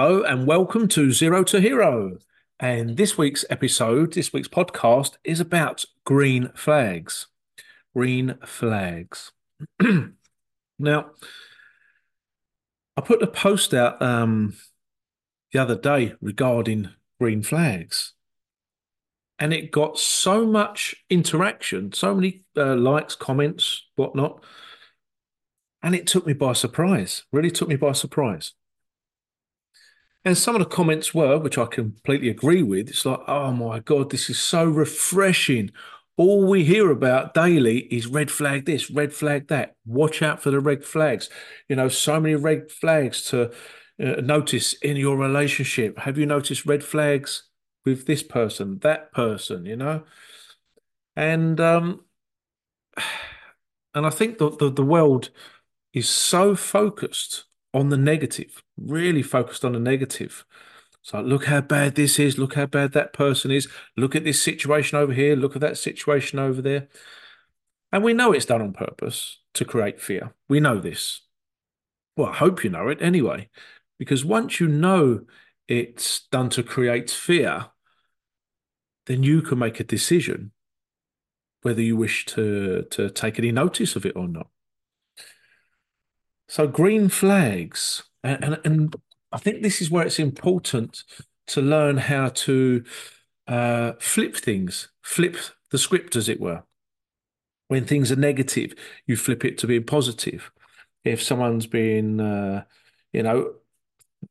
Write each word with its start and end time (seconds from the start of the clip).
Hello 0.00 0.22
and 0.22 0.46
welcome 0.46 0.86
to 0.90 1.10
Zero 1.10 1.42
to 1.42 1.60
Hero. 1.60 2.18
And 2.60 2.96
this 2.96 3.18
week's 3.18 3.44
episode, 3.50 4.12
this 4.12 4.32
week's 4.32 4.46
podcast 4.46 5.16
is 5.24 5.40
about 5.40 5.86
green 6.04 6.52
flags. 6.54 7.26
Green 7.96 8.38
flags. 8.46 9.32
now, 10.78 11.10
I 12.96 13.00
put 13.00 13.24
a 13.24 13.26
post 13.26 13.74
out 13.74 14.00
um, 14.00 14.54
the 15.52 15.58
other 15.58 15.74
day 15.74 16.14
regarding 16.20 16.90
green 17.18 17.42
flags, 17.42 18.12
and 19.40 19.52
it 19.52 19.72
got 19.72 19.98
so 19.98 20.46
much 20.46 20.94
interaction, 21.10 21.92
so 21.92 22.14
many 22.14 22.44
uh, 22.56 22.76
likes, 22.76 23.16
comments, 23.16 23.88
whatnot, 23.96 24.44
and 25.82 25.96
it 25.96 26.06
took 26.06 26.24
me 26.24 26.34
by 26.34 26.52
surprise. 26.52 27.24
Really 27.32 27.50
took 27.50 27.68
me 27.68 27.74
by 27.74 27.90
surprise. 27.90 28.52
And 30.24 30.36
some 30.36 30.54
of 30.54 30.58
the 30.60 30.66
comments 30.66 31.14
were, 31.14 31.38
which 31.38 31.58
I 31.58 31.66
completely 31.66 32.28
agree 32.28 32.62
with, 32.62 32.88
it's 32.90 33.06
like, 33.06 33.20
oh 33.26 33.52
my 33.52 33.80
God, 33.80 34.10
this 34.10 34.28
is 34.28 34.38
so 34.38 34.64
refreshing. 34.64 35.70
All 36.16 36.46
we 36.46 36.64
hear 36.64 36.90
about 36.90 37.34
daily 37.34 37.80
is 37.94 38.08
red 38.08 38.30
flag 38.30 38.66
this, 38.66 38.90
red 38.90 39.14
flag 39.14 39.48
that. 39.48 39.76
Watch 39.86 40.20
out 40.20 40.42
for 40.42 40.50
the 40.50 40.60
red 40.60 40.84
flags. 40.84 41.30
You 41.68 41.76
know, 41.76 41.88
so 41.88 42.20
many 42.20 42.34
red 42.34 42.70
flags 42.70 43.22
to 43.30 43.52
uh, 44.00 44.20
notice 44.20 44.74
in 44.74 44.96
your 44.96 45.16
relationship. 45.16 45.98
Have 46.00 46.18
you 46.18 46.26
noticed 46.26 46.66
red 46.66 46.82
flags 46.82 47.44
with 47.84 48.06
this 48.06 48.22
person, 48.22 48.78
that 48.80 49.12
person, 49.12 49.64
you 49.64 49.76
know? 49.76 50.04
And 51.16 51.60
um 51.60 52.04
and 53.94 54.06
I 54.06 54.10
think 54.10 54.38
that 54.38 54.58
the, 54.58 54.70
the 54.70 54.84
world 54.84 55.30
is 55.92 56.08
so 56.08 56.54
focused 56.54 57.44
on 57.78 57.90
the 57.90 57.96
negative, 57.96 58.64
really 58.76 59.22
focused 59.22 59.64
on 59.64 59.72
the 59.72 59.78
negative. 59.78 60.44
So 61.02 61.20
look 61.20 61.44
how 61.44 61.60
bad 61.60 61.94
this 61.94 62.18
is, 62.18 62.36
look 62.36 62.54
how 62.54 62.66
bad 62.66 62.92
that 62.92 63.12
person 63.12 63.52
is, 63.52 63.68
look 63.96 64.16
at 64.16 64.24
this 64.24 64.42
situation 64.42 64.98
over 64.98 65.12
here, 65.12 65.36
look 65.36 65.54
at 65.54 65.60
that 65.60 65.78
situation 65.78 66.40
over 66.40 66.60
there. 66.60 66.88
And 67.92 68.02
we 68.02 68.14
know 68.14 68.32
it's 68.32 68.46
done 68.46 68.62
on 68.62 68.72
purpose 68.72 69.38
to 69.54 69.64
create 69.64 70.00
fear. 70.00 70.34
We 70.48 70.58
know 70.58 70.80
this. 70.80 71.20
Well, 72.16 72.30
I 72.30 72.34
hope 72.34 72.64
you 72.64 72.70
know 72.70 72.88
it 72.88 73.00
anyway, 73.00 73.48
because 73.96 74.24
once 74.24 74.58
you 74.58 74.66
know 74.66 75.20
it's 75.68 76.26
done 76.32 76.48
to 76.50 76.64
create 76.64 77.12
fear, 77.12 77.66
then 79.06 79.22
you 79.22 79.40
can 79.40 79.60
make 79.60 79.78
a 79.78 79.84
decision 79.84 80.50
whether 81.62 81.80
you 81.80 81.96
wish 81.96 82.26
to, 82.26 82.82
to 82.90 83.08
take 83.08 83.38
any 83.38 83.52
notice 83.52 83.94
of 83.94 84.04
it 84.04 84.16
or 84.16 84.26
not. 84.26 84.48
So 86.48 86.66
green 86.66 87.08
flags, 87.08 88.04
and, 88.24 88.42
and, 88.42 88.60
and 88.64 88.96
I 89.30 89.38
think 89.38 89.62
this 89.62 89.82
is 89.82 89.90
where 89.90 90.06
it's 90.06 90.18
important 90.18 91.04
to 91.48 91.60
learn 91.60 91.98
how 91.98 92.28
to 92.28 92.84
uh, 93.46 93.92
flip 94.00 94.36
things, 94.36 94.88
flip 95.02 95.36
the 95.70 95.78
script, 95.78 96.16
as 96.16 96.28
it 96.28 96.40
were. 96.40 96.62
When 97.68 97.84
things 97.84 98.10
are 98.10 98.16
negative, 98.16 98.74
you 99.06 99.16
flip 99.16 99.44
it 99.44 99.58
to 99.58 99.66
being 99.66 99.84
positive. 99.84 100.50
If 101.04 101.22
someone's 101.22 101.66
been, 101.66 102.18
uh, 102.18 102.64
you 103.12 103.22
know, 103.22 103.52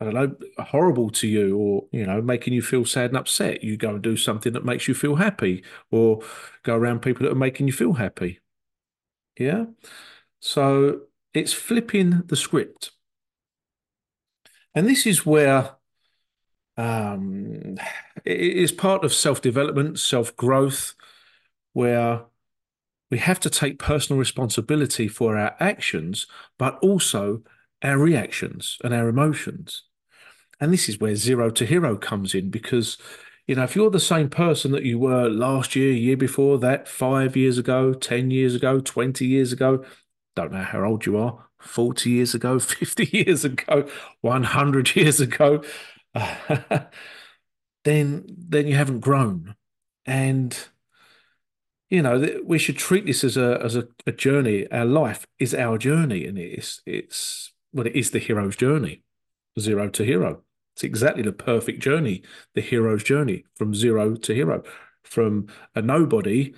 I 0.02 0.06
don't 0.06 0.13
know, 0.13 0.36
horrible 0.63 1.12
to 1.12 1.28
you 1.28 1.56
or, 1.56 1.86
you 1.92 2.06
know, 2.06 2.22
making 2.22 2.53
you 2.53 2.62
feel 2.63 2.84
sad 2.84 3.12
and 3.12 3.18
upset, 3.18 3.63
you 3.63 3.78
go 3.78 3.92
and 3.92 4.02
do 4.02 4.18
something 4.18 4.53
that 4.53 4.66
makes 4.66 4.88
you 4.88 4.94
feel 4.96 5.16
happy 5.16 5.63
or 5.92 6.22
go 6.63 6.75
around 6.75 7.02
people 7.02 7.24
that 7.24 7.31
are 7.31 7.36
making 7.36 7.68
you 7.68 7.74
feel 7.74 7.94
happy. 7.94 8.40
Yeah. 9.38 9.66
So 10.40 11.02
it's 11.34 11.54
flipping 11.54 12.24
the 12.28 12.36
script. 12.36 12.92
And 14.74 14.88
this 14.88 15.06
is 15.06 15.26
where 15.26 15.72
um, 16.78 17.78
it 18.24 18.40
is 18.40 18.72
part 18.72 19.04
of 19.04 19.14
self 19.14 19.42
development, 19.42 20.00
self 20.00 20.36
growth, 20.36 20.94
where 21.74 22.26
we 23.10 23.18
have 23.18 23.40
to 23.42 23.50
take 23.50 23.80
personal 23.80 24.20
responsibility 24.20 25.08
for 25.08 25.38
our 25.38 25.56
actions, 25.60 26.28
but 26.58 26.78
also 26.80 27.42
our 27.82 27.98
reactions 27.98 28.78
and 28.84 28.94
our 28.94 29.08
emotions. 29.08 29.84
And 30.60 30.74
this 30.74 30.90
is 30.90 31.00
where 31.00 31.16
zero 31.16 31.50
to 31.52 31.66
hero 31.66 31.98
comes 31.98 32.34
in 32.34 32.50
because, 32.50 32.98
you 33.46 33.56
know, 33.56 33.64
if 33.64 33.76
you're 33.76 33.92
the 33.92 34.00
same 34.00 34.30
person 34.30 34.72
that 34.72 34.84
you 34.84 35.00
were 35.00 35.30
last 35.30 35.76
year, 35.76 35.92
year 35.92 36.18
before 36.18 36.58
that, 36.60 36.88
five 36.88 37.36
years 37.36 37.58
ago, 37.58 37.94
10 37.94 38.32
years 38.32 38.56
ago, 38.56 38.80
20 38.80 39.26
years 39.26 39.54
ago, 39.54 39.86
don't 40.38 40.53
know 40.53 40.64
how 40.64 40.84
old 40.84 41.06
you 41.06 41.18
are, 41.18 41.46
40 41.59 42.09
years 42.09 42.36
ago, 42.36 42.59
50 42.59 43.09
years 43.12 43.44
ago, 43.44 43.88
100 44.22 44.96
years 44.96 45.20
ago, 45.20 45.64
then 47.84 48.25
then 48.28 48.68
you 48.68 48.75
haven't 48.75 49.02
grown. 49.02 49.56
And 50.06 50.58
you 51.90 52.02
know, 52.02 52.42
we 52.46 52.59
should 52.59 52.78
treat 52.78 53.06
this 53.06 53.24
as 53.24 53.38
a 53.38 53.59
as 53.64 53.75
a, 53.75 53.88
a 54.06 54.12
journey. 54.12 54.72
Our 54.72 54.86
life 54.86 55.25
is 55.40 55.53
our 55.53 55.78
journey, 55.78 56.25
and 56.25 56.38
it's 56.38 56.81
it's 56.86 57.54
well, 57.74 57.88
it 57.88 57.96
is 57.96 58.12
the 58.12 58.19
hero's 58.19 58.56
journey, 58.56 59.04
zero 59.59 59.90
to 59.90 60.04
hero. 60.04 60.44
It's 60.75 60.84
exactly 60.84 61.24
the 61.24 61.31
perfect 61.31 61.80
journey, 61.81 62.22
the 62.54 62.62
hero's 62.62 63.04
journey 63.04 63.46
from 63.56 63.74
zero 63.74 64.16
to 64.16 64.34
hero, 64.34 64.64
from 65.04 65.48
a 65.74 65.81
nobody 65.81 66.54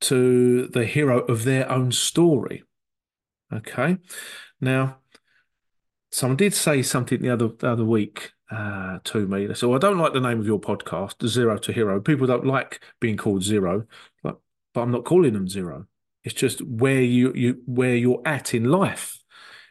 to 0.00 0.66
the 0.66 0.86
hero 0.86 1.20
of 1.20 1.44
their 1.44 1.70
own 1.70 1.92
story. 1.92 2.64
Okay. 3.52 3.98
Now, 4.60 4.98
someone 6.10 6.36
did 6.36 6.54
say 6.54 6.82
something 6.82 7.20
the 7.20 7.30
other 7.30 7.48
the 7.48 7.70
other 7.70 7.84
week 7.84 8.32
uh, 8.50 8.98
to 9.04 9.26
me. 9.26 9.46
They 9.46 9.54
said, 9.54 9.68
well, 9.68 9.76
I 9.76 9.80
don't 9.80 9.98
like 9.98 10.12
the 10.12 10.20
name 10.20 10.40
of 10.40 10.46
your 10.46 10.60
podcast, 10.60 11.26
Zero 11.26 11.56
to 11.58 11.72
Hero. 11.72 12.00
People 12.00 12.26
don't 12.26 12.46
like 12.46 12.80
being 13.00 13.16
called 13.16 13.42
Zero, 13.42 13.84
but, 14.22 14.40
but 14.74 14.82
I'm 14.82 14.90
not 14.90 15.04
calling 15.04 15.32
them 15.32 15.48
Zero. 15.48 15.86
It's 16.22 16.34
just 16.34 16.60
where 16.62 17.00
you 17.00 17.32
you 17.34 17.62
where 17.64 17.96
you're 17.96 18.22
at 18.26 18.54
in 18.54 18.64
life. 18.64 19.18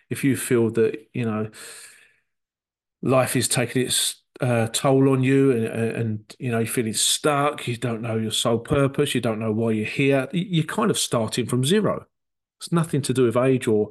If 0.09 0.23
you 0.23 0.35
feel 0.35 0.71
that 0.71 0.97
you 1.13 1.25
know 1.25 1.51
life 3.01 3.35
is 3.35 3.47
taking 3.47 3.83
its 3.83 4.23
uh, 4.41 4.67
toll 4.67 5.09
on 5.09 5.21
you, 5.21 5.51
and, 5.51 5.65
and 5.65 6.35
you 6.39 6.49
know 6.51 6.57
you're 6.57 6.67
feeling 6.67 6.93
stuck, 6.93 7.67
you 7.67 7.77
don't 7.77 8.01
know 8.01 8.17
your 8.17 8.31
sole 8.31 8.57
purpose, 8.57 9.13
you 9.13 9.21
don't 9.21 9.39
know 9.39 9.51
why 9.51 9.71
you're 9.71 9.85
here. 9.85 10.27
You're 10.31 10.63
kind 10.63 10.89
of 10.89 10.97
starting 10.97 11.45
from 11.45 11.63
zero. 11.63 12.07
It's 12.59 12.71
nothing 12.71 13.01
to 13.03 13.13
do 13.13 13.23
with 13.23 13.37
age 13.37 13.67
or 13.67 13.89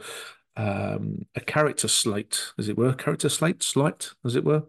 um, 0.56 1.26
a 1.34 1.40
character 1.40 1.88
slate, 1.88 2.52
as 2.58 2.68
it 2.68 2.76
were, 2.76 2.92
character 2.92 3.28
slate, 3.28 3.62
slight, 3.62 4.10
as 4.24 4.36
it 4.36 4.44
were. 4.44 4.64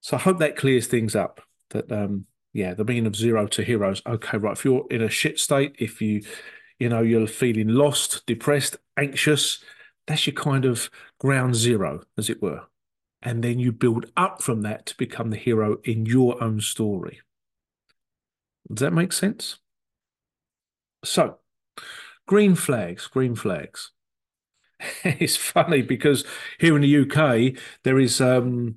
So 0.00 0.16
I 0.16 0.20
hope 0.20 0.38
that 0.38 0.56
clears 0.56 0.86
things 0.86 1.16
up. 1.16 1.40
That 1.70 1.90
um, 1.90 2.26
yeah, 2.52 2.74
the 2.74 2.84
meaning 2.84 3.06
of 3.06 3.16
zero 3.16 3.46
to 3.48 3.62
heroes. 3.62 4.02
Okay, 4.06 4.38
right. 4.38 4.56
If 4.56 4.64
you're 4.64 4.86
in 4.90 5.02
a 5.02 5.08
shit 5.08 5.38
state, 5.38 5.76
if 5.78 6.00
you, 6.00 6.22
you 6.78 6.88
know, 6.88 7.02
you're 7.02 7.26
feeling 7.26 7.68
lost, 7.68 8.24
depressed, 8.26 8.76
anxious, 8.96 9.62
that's 10.06 10.26
your 10.26 10.34
kind 10.34 10.64
of 10.64 10.90
ground 11.18 11.56
zero, 11.56 12.02
as 12.16 12.30
it 12.30 12.40
were. 12.40 12.62
And 13.20 13.42
then 13.42 13.58
you 13.58 13.72
build 13.72 14.06
up 14.16 14.42
from 14.42 14.62
that 14.62 14.86
to 14.86 14.96
become 14.96 15.30
the 15.30 15.36
hero 15.36 15.78
in 15.84 16.06
your 16.06 16.42
own 16.42 16.60
story. 16.60 17.20
Does 18.72 18.80
that 18.80 18.92
make 18.92 19.12
sense? 19.12 19.58
So, 21.04 21.38
green 22.26 22.54
flags, 22.54 23.06
green 23.06 23.34
flags. 23.34 23.92
it's 25.04 25.36
funny 25.36 25.82
because 25.82 26.24
here 26.58 26.76
in 26.76 26.82
the 26.82 27.00
UK, 27.02 27.60
there 27.82 27.98
is 27.98 28.20
um, 28.20 28.76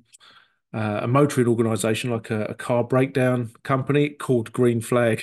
uh, 0.74 1.00
a 1.02 1.08
motoring 1.08 1.48
organisation, 1.48 2.10
like 2.10 2.30
a, 2.30 2.46
a, 2.46 2.54
car 2.54 2.82
breakdown 2.84 3.52
company 3.62 4.10
called 4.10 4.52
Green 4.52 4.80
Flag. 4.80 5.22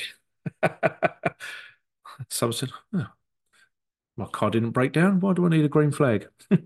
Someone 2.29 2.53
said, 2.53 2.69
oh, 2.93 3.07
My 4.15 4.25
car 4.27 4.51
didn't 4.51 4.71
break 4.71 4.93
down. 4.93 5.19
Why 5.19 5.33
do 5.33 5.45
I 5.45 5.49
need 5.49 5.65
a 5.65 5.69
green 5.69 5.91
flag? 5.91 6.27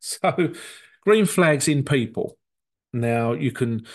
so, 0.00 0.52
green 1.02 1.26
flags 1.26 1.68
in 1.68 1.84
people. 1.84 2.36
Now, 2.92 3.32
you 3.32 3.52
can 3.52 3.86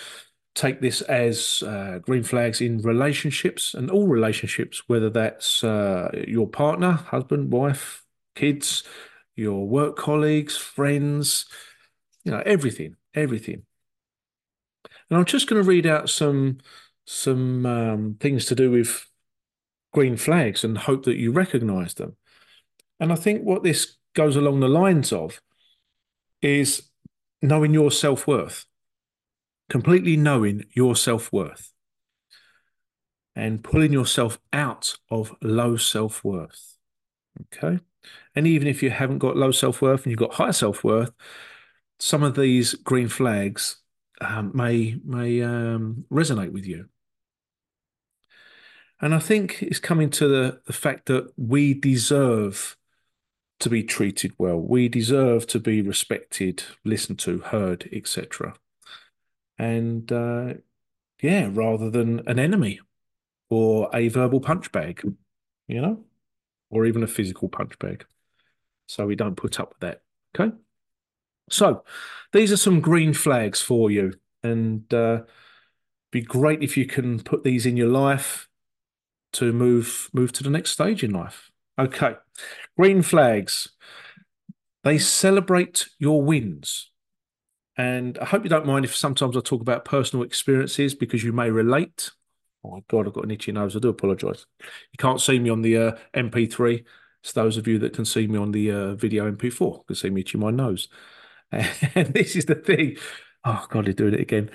take 0.55 0.79
this 0.81 1.01
as 1.01 1.61
uh, 1.63 1.99
green 2.01 2.23
flags 2.23 2.61
in 2.61 2.81
relationships 2.81 3.73
and 3.73 3.91
all 3.91 4.07
relationships, 4.07 4.83
whether 4.87 5.09
that's 5.09 5.63
uh, 5.63 6.09
your 6.27 6.47
partner, 6.47 6.93
husband, 6.93 7.51
wife, 7.51 8.03
kids, 8.35 8.83
your 9.35 9.67
work 9.67 9.97
colleagues, 9.97 10.55
friends, 10.55 11.45
you 12.23 12.31
know, 12.31 12.41
everything, 12.45 12.95
everything. 13.13 13.63
And 15.09 15.19
I'm 15.19 15.25
just 15.25 15.47
going 15.47 15.61
to 15.61 15.67
read 15.67 15.85
out 15.85 16.09
some 16.09 16.59
some 17.07 17.65
um, 17.65 18.17
things 18.19 18.45
to 18.45 18.55
do 18.55 18.71
with 18.71 19.05
green 19.93 20.17
flags 20.17 20.63
and 20.63 20.77
hope 20.77 21.05
that 21.05 21.17
you 21.17 21.31
recognise 21.31 21.93
them. 21.93 22.15
And 22.99 23.11
I 23.11 23.15
think 23.15 23.43
what 23.43 23.61
this 23.61 23.97
goes 24.15 24.35
along 24.35 24.61
the 24.61 24.67
lines 24.67 25.13
of 25.13 25.41
is 26.41 26.89
knowing 27.41 27.73
your 27.73 27.91
self 27.91 28.25
worth 28.25 28.65
completely 29.69 30.17
knowing 30.17 30.65
your 30.73 30.95
self 30.95 31.31
worth 31.31 31.71
and 33.35 33.63
pulling 33.63 33.91
yourself 33.91 34.39
out 34.53 34.95
of 35.11 35.33
low 35.41 35.75
self 35.77 36.23
worth. 36.23 36.77
Okay. 37.53 37.79
And 38.35 38.47
even 38.47 38.67
if 38.67 38.81
you 38.81 38.89
haven't 38.89 39.19
got 39.19 39.37
low 39.37 39.51
self 39.51 39.81
worth 39.81 40.03
and 40.03 40.11
you've 40.11 40.19
got 40.19 40.35
high 40.35 40.51
self 40.51 40.83
worth, 40.83 41.11
some 41.99 42.23
of 42.23 42.35
these 42.35 42.73
green 42.73 43.07
flags 43.07 43.77
um, 44.21 44.51
may 44.53 44.97
may 45.03 45.41
um, 45.41 46.05
resonate 46.11 46.51
with 46.51 46.65
you. 46.65 46.87
And 49.01 49.13
I 49.13 49.19
think 49.19 49.61
it's 49.61 49.79
coming 49.79 50.09
to 50.11 50.27
the, 50.27 50.61
the 50.65 50.73
fact 50.73 51.07
that 51.07 51.31
we 51.37 51.73
deserve 51.73 52.77
to 53.59 53.69
be 53.69 53.83
treated 53.83 54.33
well. 54.37 54.57
We 54.57 54.87
deserve 54.87 55.47
to 55.47 55.59
be 55.59 55.81
respected, 55.81 56.63
listened 56.85 57.19
to, 57.19 57.39
heard, 57.39 57.89
etc. 57.91 58.55
And 59.57 60.11
uh, 60.11 60.55
yeah, 61.21 61.49
rather 61.51 61.89
than 61.89 62.27
an 62.27 62.39
enemy 62.39 62.79
or 63.49 63.89
a 63.93 64.07
verbal 64.09 64.39
punch 64.39 64.71
bag, 64.71 65.01
you 65.67 65.81
know, 65.81 66.03
or 66.69 66.85
even 66.85 67.03
a 67.03 67.07
physical 67.07 67.49
punch 67.49 67.77
bag. 67.79 68.05
So 68.87 69.05
we 69.05 69.15
don't 69.15 69.35
put 69.35 69.59
up 69.59 69.69
with 69.69 69.79
that. 69.79 70.01
Okay. 70.37 70.55
So 71.49 71.83
these 72.33 72.51
are 72.51 72.57
some 72.57 72.81
green 72.81 73.13
flags 73.13 73.61
for 73.61 73.91
you, 73.91 74.13
and 74.43 74.91
uh, 74.93 75.21
be 76.11 76.21
great 76.21 76.63
if 76.63 76.75
you 76.75 76.85
can 76.85 77.19
put 77.19 77.43
these 77.43 77.65
in 77.65 77.77
your 77.77 77.89
life 77.89 78.47
to 79.33 79.51
move 79.53 80.09
move 80.13 80.31
to 80.33 80.43
the 80.43 80.49
next 80.49 80.71
stage 80.71 81.03
in 81.03 81.11
life. 81.11 81.51
Okay, 81.77 82.15
green 82.77 83.01
flags. 83.01 83.69
They 84.83 84.97
celebrate 84.97 85.89
your 85.97 86.21
wins. 86.21 86.91
And 87.77 88.17
I 88.19 88.25
hope 88.25 88.43
you 88.43 88.49
don't 88.49 88.65
mind 88.65 88.85
if 88.85 88.95
sometimes 88.95 89.35
I 89.35 89.41
talk 89.41 89.61
about 89.61 89.85
personal 89.85 90.23
experiences 90.23 90.95
because 90.95 91.23
you 91.23 91.33
may 91.33 91.49
relate. 91.49 92.11
Oh 92.63 92.71
my 92.71 92.83
God, 92.87 93.07
I've 93.07 93.13
got 93.13 93.25
an 93.25 93.31
itchy 93.31 93.51
nose. 93.51 93.75
I 93.75 93.79
do 93.79 93.89
apologise. 93.89 94.45
You 94.59 94.97
can't 94.97 95.21
see 95.21 95.39
me 95.39 95.49
on 95.49 95.61
the 95.61 95.77
uh, 95.77 95.91
MP3. 96.13 96.85
It's 97.23 97.33
those 97.33 97.57
of 97.57 97.67
you 97.67 97.79
that 97.79 97.93
can 97.93 98.05
see 98.05 98.27
me 98.27 98.37
on 98.37 98.51
the 98.51 98.71
uh, 98.71 98.95
video 98.95 99.29
MP4 99.29 99.85
can 99.87 99.95
see 99.95 100.09
me 100.09 100.21
itching 100.21 100.41
my 100.41 100.51
nose. 100.51 100.87
And 101.51 102.13
this 102.13 102.35
is 102.35 102.45
the 102.45 102.55
thing. 102.55 102.97
Oh 103.43 103.65
God, 103.69 103.85
he's 103.85 103.95
doing 103.95 104.13
it 104.13 104.19
again. 104.19 104.49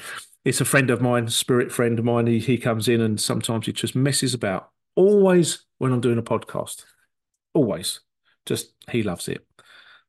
It's 0.44 0.61
a 0.61 0.64
friend 0.64 0.90
of 0.90 1.00
mine, 1.00 1.28
spirit 1.28 1.70
friend 1.70 1.99
of 1.99 2.05
mine. 2.05 2.26
He, 2.26 2.38
he 2.38 2.58
comes 2.58 2.88
in 2.88 3.00
and 3.00 3.20
sometimes 3.20 3.66
he 3.66 3.73
just 3.73 3.94
messes 3.94 4.34
about. 4.34 4.70
Always 4.96 5.64
when 5.78 5.93
I'm 5.93 6.00
doing 6.00 6.19
a 6.19 6.23
podcast. 6.23 6.84
Always. 7.55 8.00
Just 8.46 8.73
he 8.90 9.02
loves 9.02 9.28
it. 9.28 9.46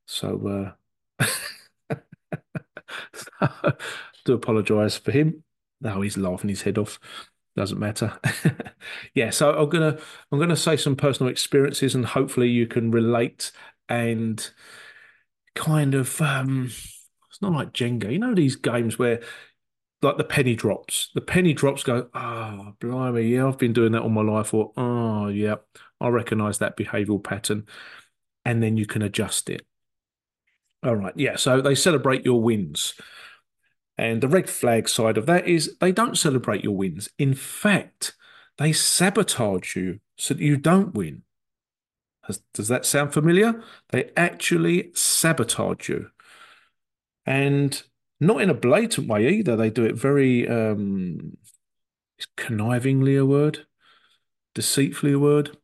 So 0.06 0.76
uh 1.20 1.26
do 4.26 4.34
apologise 4.34 4.98
for 4.98 5.12
him. 5.12 5.44
No, 5.80 6.02
he's 6.02 6.18
laughing 6.18 6.50
his 6.50 6.62
head 6.62 6.78
off. 6.78 7.00
Doesn't 7.56 7.80
matter. 7.80 8.18
yeah, 9.16 9.30
so 9.30 9.54
I'm 9.54 9.70
gonna 9.70 9.98
I'm 10.32 10.40
gonna 10.40 10.56
say 10.56 10.78
some 10.78 10.96
personal 10.96 11.30
experiences 11.32 11.96
and 11.96 12.06
hopefully 12.06 12.50
you 12.50 12.66
can 12.68 12.92
relate 12.92 13.52
and 13.90 14.50
kind 15.54 15.96
of 15.96 16.22
um 16.22 16.68
it's 17.30 17.42
not 17.42 17.52
like 17.52 17.74
Jenga. 17.74 18.12
You 18.12 18.20
know 18.20 18.34
these 18.34 18.56
games 18.56 18.98
where 18.98 19.22
like 20.02 20.18
the 20.18 20.24
penny 20.24 20.56
drops. 20.56 21.10
The 21.14 21.22
penny 21.22 21.54
drops 21.54 21.84
go, 21.84 22.10
oh, 22.14 22.74
blimey, 22.80 23.28
yeah, 23.28 23.48
I've 23.48 23.58
been 23.58 23.74
doing 23.74 23.92
that 23.92 24.02
all 24.02 24.10
my 24.10 24.22
life. 24.22 24.54
Or, 24.54 24.72
oh, 24.76 25.28
yeah, 25.28 25.56
I 26.00 26.08
recognize 26.08 26.60
that 26.60 26.78
behavioral 26.78 27.24
pattern. 27.24 27.68
And 28.44 28.62
then 28.64 28.78
you 28.78 28.88
can 28.88 29.04
adjust 29.04 29.50
it. 29.50 29.66
All 30.84 30.96
right. 30.96 31.14
Yeah. 31.16 31.36
So 31.36 31.62
they 31.62 31.76
celebrate 31.76 32.26
your 32.26 32.42
wins. 32.42 32.94
And 33.98 34.22
the 34.22 34.28
red 34.28 34.50
flag 34.50 34.90
side 34.90 35.18
of 35.18 35.28
that 35.28 35.48
is 35.48 35.78
they 35.80 35.92
don't 35.92 36.18
celebrate 36.18 36.64
your 36.64 36.76
wins. 36.76 37.10
In 37.20 37.34
fact, 37.34 38.16
they 38.58 38.74
sabotage 38.74 39.76
you 39.76 40.00
so 40.18 40.34
that 40.34 40.44
you 40.44 40.58
don't 40.58 40.94
win. 40.94 41.24
Does 42.54 42.68
that 42.68 42.86
sound 42.86 43.14
familiar? 43.14 43.64
They 43.90 44.12
actually 44.16 44.92
sabotage 44.94 45.90
you. 45.90 46.10
And 47.26 47.82
not 48.20 48.42
in 48.42 48.50
a 48.50 48.56
blatant 48.56 49.08
way 49.08 49.28
either. 49.28 49.56
They 49.56 49.70
do 49.70 49.84
it 49.84 49.96
very 49.96 50.48
um, 50.48 51.38
connivingly 52.38 53.20
a 53.20 53.26
word, 53.26 53.66
deceitfully 54.54 55.14
a 55.14 55.20
word. 55.20 55.58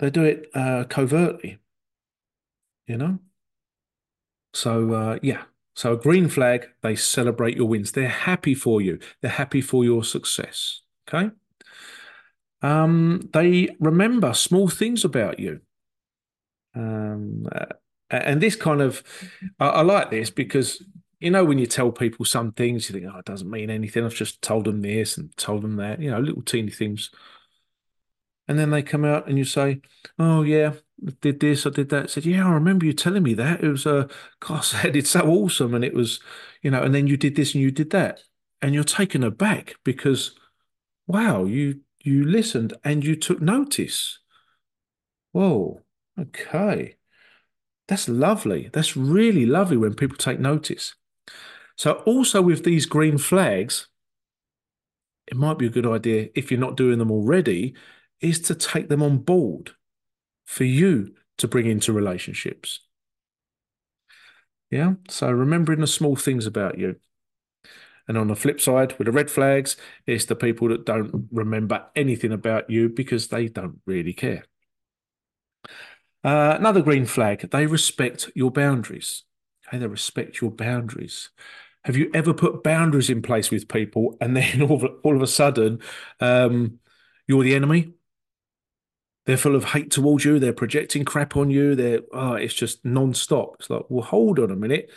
They 0.00 0.10
do 0.10 0.24
it 0.24 0.48
uh, 0.54 0.84
covertly, 0.88 1.58
you 2.88 2.96
know. 2.96 3.18
So 4.54 4.92
uh, 4.92 5.18
yeah, 5.22 5.42
so 5.76 5.92
a 5.92 5.96
green 5.96 6.28
flag. 6.28 6.68
They 6.82 6.96
celebrate 6.96 7.56
your 7.56 7.68
wins. 7.68 7.92
They're 7.92 8.08
happy 8.08 8.54
for 8.54 8.80
you. 8.80 8.98
They're 9.20 9.30
happy 9.30 9.60
for 9.60 9.84
your 9.84 10.02
success. 10.02 10.80
Okay. 11.08 11.30
Um, 12.62 13.28
they 13.32 13.68
remember 13.78 14.34
small 14.34 14.68
things 14.68 15.04
about 15.04 15.38
you. 15.38 15.60
Um, 16.74 17.46
uh, 17.52 17.66
and 18.10 18.40
this 18.40 18.56
kind 18.56 18.80
of, 18.80 19.02
I, 19.60 19.68
I, 19.68 19.82
like 19.82 20.10
this 20.10 20.30
because 20.30 20.82
you 21.20 21.30
know 21.30 21.44
when 21.44 21.58
you 21.58 21.66
tell 21.66 21.92
people 21.92 22.24
some 22.24 22.52
things, 22.52 22.88
you 22.88 22.98
think, 22.98 23.12
oh, 23.12 23.18
it 23.18 23.24
doesn't 23.24 23.50
mean 23.50 23.70
anything. 23.70 24.04
I've 24.04 24.14
just 24.14 24.42
told 24.42 24.64
them 24.64 24.82
this 24.82 25.16
and 25.16 25.36
told 25.36 25.62
them 25.62 25.76
that. 25.76 26.00
You 26.00 26.10
know, 26.10 26.18
little 26.18 26.42
teeny 26.42 26.70
things. 26.70 27.10
And 28.48 28.58
then 28.58 28.70
they 28.70 28.82
come 28.82 29.04
out 29.04 29.28
and 29.28 29.36
you 29.38 29.44
say, 29.44 29.82
oh 30.18 30.42
yeah, 30.42 30.72
did 31.20 31.40
this, 31.40 31.66
I 31.66 31.70
did 31.70 31.90
that. 31.90 32.04
I 32.04 32.06
said, 32.06 32.26
yeah, 32.26 32.46
I 32.46 32.50
remember 32.50 32.86
you 32.86 32.92
telling 32.92 33.22
me 33.22 33.34
that. 33.34 33.62
It 33.62 33.68
was, 33.68 33.86
a 33.86 33.96
uh, 33.96 34.08
gosh, 34.40 34.74
it's 34.84 35.10
so 35.10 35.20
awesome, 35.20 35.74
and 35.74 35.84
it 35.84 35.94
was, 35.94 36.20
you 36.62 36.70
know, 36.70 36.82
and 36.82 36.94
then 36.94 37.06
you 37.06 37.16
did 37.16 37.36
this 37.36 37.54
and 37.54 37.62
you 37.62 37.70
did 37.70 37.90
that, 37.90 38.20
and 38.60 38.74
you're 38.74 38.84
taken 38.84 39.22
aback 39.22 39.76
because, 39.84 40.34
wow, 41.06 41.44
you 41.44 41.80
you 42.02 42.24
listened 42.24 42.74
and 42.84 43.04
you 43.04 43.16
took 43.16 43.40
notice. 43.40 44.20
Whoa, 45.32 45.82
okay. 46.18 46.96
That's 47.86 48.08
lovely. 48.08 48.70
That's 48.72 48.96
really 48.96 49.46
lovely 49.46 49.76
when 49.76 49.94
people 49.94 50.16
take 50.16 50.38
notice. 50.38 50.94
So, 51.76 51.92
also 52.06 52.42
with 52.42 52.64
these 52.64 52.86
green 52.86 53.18
flags, 53.18 53.88
it 55.26 55.36
might 55.36 55.58
be 55.58 55.66
a 55.66 55.70
good 55.70 55.86
idea, 55.86 56.28
if 56.34 56.50
you're 56.50 56.60
not 56.60 56.76
doing 56.76 56.98
them 56.98 57.10
already, 57.10 57.74
is 58.20 58.40
to 58.40 58.54
take 58.54 58.88
them 58.88 59.02
on 59.02 59.18
board 59.18 59.72
for 60.48 60.64
you 60.64 61.14
to 61.36 61.46
bring 61.46 61.66
into 61.66 61.92
relationships. 61.92 62.80
Yeah. 64.70 64.94
So, 65.10 65.30
remembering 65.30 65.80
the 65.80 65.86
small 65.86 66.16
things 66.16 66.46
about 66.46 66.78
you. 66.78 66.96
And 68.08 68.16
on 68.16 68.28
the 68.28 68.34
flip 68.34 68.58
side, 68.58 68.98
with 68.98 69.04
the 69.04 69.12
red 69.12 69.30
flags, 69.30 69.76
it's 70.06 70.24
the 70.24 70.34
people 70.34 70.68
that 70.68 70.86
don't 70.86 71.28
remember 71.30 71.84
anything 71.94 72.32
about 72.32 72.70
you 72.70 72.88
because 72.88 73.28
they 73.28 73.48
don't 73.48 73.80
really 73.84 74.14
care. 74.14 74.44
Uh, 76.24 76.56
another 76.58 76.80
green 76.80 77.04
flag, 77.04 77.50
they 77.50 77.66
respect 77.66 78.30
your 78.34 78.50
boundaries. 78.50 79.24
Okay, 79.68 79.76
they 79.76 79.86
respect 79.86 80.40
your 80.40 80.50
boundaries. 80.50 81.28
Have 81.84 81.96
you 81.96 82.10
ever 82.14 82.32
put 82.32 82.62
boundaries 82.62 83.10
in 83.10 83.20
place 83.20 83.50
with 83.50 83.68
people 83.68 84.16
and 84.22 84.34
then 84.34 84.62
all 84.68 84.82
of, 84.82 84.92
all 85.04 85.14
of 85.14 85.22
a 85.22 85.26
sudden 85.26 85.80
um, 86.20 86.78
you're 87.26 87.44
the 87.44 87.54
enemy? 87.54 87.92
They're 89.28 89.36
full 89.36 89.54
of 89.54 89.64
hate 89.64 89.90
towards 89.90 90.24
you. 90.24 90.38
They're 90.38 90.54
projecting 90.54 91.04
crap 91.04 91.36
on 91.36 91.50
you. 91.50 91.74
They're, 91.74 92.00
oh, 92.14 92.32
it's 92.32 92.54
just 92.54 92.82
non-stop. 92.82 93.56
It's 93.60 93.68
like, 93.68 93.82
well, 93.90 94.02
hold 94.02 94.38
on 94.38 94.50
a 94.50 94.56
minute. 94.56 94.90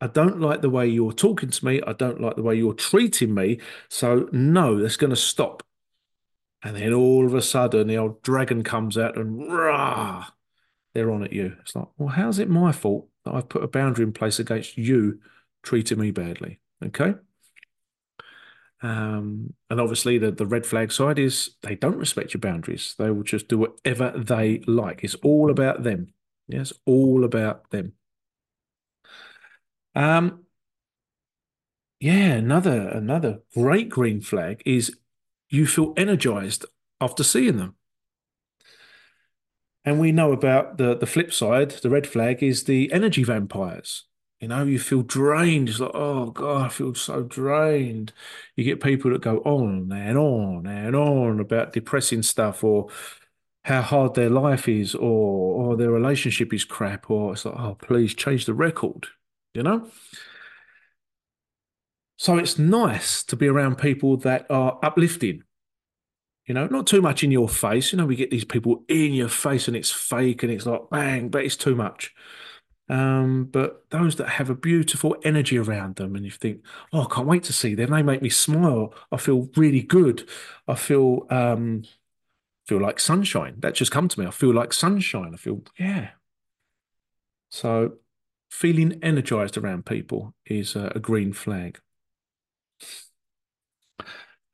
I 0.00 0.08
don't 0.08 0.40
like 0.40 0.62
the 0.62 0.68
way 0.68 0.88
you're 0.88 1.12
talking 1.12 1.50
to 1.50 1.64
me. 1.64 1.80
I 1.86 1.92
don't 1.92 2.20
like 2.20 2.34
the 2.34 2.42
way 2.42 2.56
you're 2.56 2.74
treating 2.74 3.32
me. 3.32 3.60
So, 3.88 4.28
no, 4.32 4.82
that's 4.82 4.96
going 4.96 5.10
to 5.10 5.16
stop. 5.16 5.62
And 6.64 6.74
then 6.74 6.92
all 6.92 7.24
of 7.24 7.34
a 7.34 7.40
sudden, 7.40 7.86
the 7.86 7.98
old 7.98 8.20
dragon 8.22 8.64
comes 8.64 8.98
out 8.98 9.16
and 9.16 9.48
rah, 9.48 10.26
they're 10.92 11.12
on 11.12 11.22
at 11.22 11.32
you. 11.32 11.56
It's 11.60 11.76
like, 11.76 11.86
well, 11.98 12.08
how's 12.08 12.40
it 12.40 12.50
my 12.50 12.72
fault 12.72 13.06
that 13.24 13.34
I've 13.36 13.48
put 13.48 13.62
a 13.62 13.68
boundary 13.68 14.04
in 14.04 14.12
place 14.12 14.40
against 14.40 14.76
you 14.76 15.20
treating 15.62 16.00
me 16.00 16.10
badly? 16.10 16.58
Okay. 16.84 17.14
Um, 18.80 19.54
and 19.70 19.80
obviously, 19.80 20.18
the, 20.18 20.30
the 20.30 20.46
red 20.46 20.64
flag 20.64 20.92
side 20.92 21.18
is 21.18 21.56
they 21.62 21.74
don't 21.74 21.96
respect 21.96 22.34
your 22.34 22.40
boundaries. 22.40 22.94
They 22.98 23.10
will 23.10 23.24
just 23.24 23.48
do 23.48 23.58
whatever 23.58 24.12
they 24.16 24.60
like. 24.66 25.02
It's 25.02 25.16
all 25.16 25.50
about 25.50 25.82
them. 25.82 26.12
Yes, 26.46 26.72
all 26.86 27.24
about 27.24 27.70
them. 27.70 27.92
Um, 29.94 30.44
yeah, 32.00 32.34
another 32.34 32.88
another 32.88 33.40
great 33.54 33.88
green 33.88 34.20
flag 34.20 34.62
is 34.64 34.96
you 35.50 35.66
feel 35.66 35.94
energized 35.96 36.64
after 37.00 37.24
seeing 37.24 37.56
them. 37.56 37.74
And 39.84 39.98
we 39.98 40.12
know 40.12 40.32
about 40.32 40.78
the 40.78 40.96
the 40.96 41.06
flip 41.06 41.32
side, 41.32 41.70
the 41.70 41.90
red 41.90 42.06
flag 42.06 42.42
is 42.42 42.64
the 42.64 42.92
energy 42.92 43.24
vampires. 43.24 44.07
You 44.40 44.48
know, 44.48 44.64
you 44.64 44.78
feel 44.78 45.02
drained. 45.02 45.68
It's 45.68 45.80
like, 45.80 45.90
oh 45.94 46.30
God, 46.30 46.66
I 46.66 46.68
feel 46.68 46.94
so 46.94 47.22
drained. 47.24 48.12
You 48.54 48.64
get 48.64 48.80
people 48.80 49.10
that 49.10 49.20
go 49.20 49.38
on 49.38 49.90
and 49.92 50.16
on 50.16 50.66
and 50.66 50.94
on 50.94 51.40
about 51.40 51.72
depressing 51.72 52.22
stuff 52.22 52.62
or 52.62 52.88
how 53.64 53.82
hard 53.82 54.14
their 54.14 54.30
life 54.30 54.68
is 54.68 54.94
or 54.94 55.00
or 55.64 55.76
their 55.76 55.90
relationship 55.90 56.54
is 56.54 56.64
crap, 56.64 57.10
or 57.10 57.32
it's 57.32 57.44
like, 57.44 57.58
oh, 57.58 57.74
please 57.74 58.14
change 58.14 58.46
the 58.46 58.54
record, 58.54 59.08
you 59.54 59.62
know? 59.62 59.90
So 62.16 62.36
it's 62.36 62.58
nice 62.58 63.22
to 63.24 63.36
be 63.36 63.46
around 63.46 63.76
people 63.78 64.16
that 64.18 64.46
are 64.50 64.78
uplifting, 64.82 65.44
you 66.46 66.54
know, 66.54 66.66
not 66.66 66.86
too 66.86 67.00
much 67.00 67.22
in 67.22 67.30
your 67.30 67.48
face. 67.48 67.92
You 67.92 67.98
know, 67.98 68.06
we 68.06 68.16
get 68.16 68.30
these 68.30 68.44
people 68.44 68.84
in 68.88 69.14
your 69.14 69.28
face 69.28 69.68
and 69.68 69.76
it's 69.76 69.90
fake 69.90 70.42
and 70.42 70.52
it's 70.52 70.66
like 70.66 70.90
bang, 70.90 71.28
but 71.28 71.44
it's 71.44 71.56
too 71.56 71.74
much. 71.74 72.14
Um, 72.88 73.44
but 73.44 73.84
those 73.90 74.16
that 74.16 74.28
have 74.28 74.48
a 74.48 74.54
beautiful 74.54 75.16
energy 75.22 75.58
around 75.58 75.96
them, 75.96 76.16
and 76.16 76.24
you 76.24 76.30
think, 76.30 76.62
oh, 76.92 77.02
I 77.02 77.14
can't 77.14 77.26
wait 77.26 77.42
to 77.44 77.52
see 77.52 77.74
them. 77.74 77.90
They 77.90 78.02
make 78.02 78.22
me 78.22 78.30
smile. 78.30 78.94
I 79.12 79.18
feel 79.18 79.50
really 79.56 79.82
good. 79.82 80.28
I 80.66 80.74
feel 80.74 81.26
um, 81.30 81.84
feel 82.66 82.80
like 82.80 82.98
sunshine. 83.00 83.56
That 83.58 83.74
just 83.74 83.90
come 83.90 84.08
to 84.08 84.20
me. 84.20 84.26
I 84.26 84.30
feel 84.30 84.54
like 84.54 84.72
sunshine. 84.72 85.32
I 85.34 85.36
feel 85.36 85.62
yeah. 85.78 86.10
So 87.50 87.94
feeling 88.50 88.98
energized 89.02 89.56
around 89.58 89.86
people 89.86 90.34
is 90.46 90.74
a, 90.74 90.92
a 90.94 90.98
green 90.98 91.32
flag. 91.32 91.80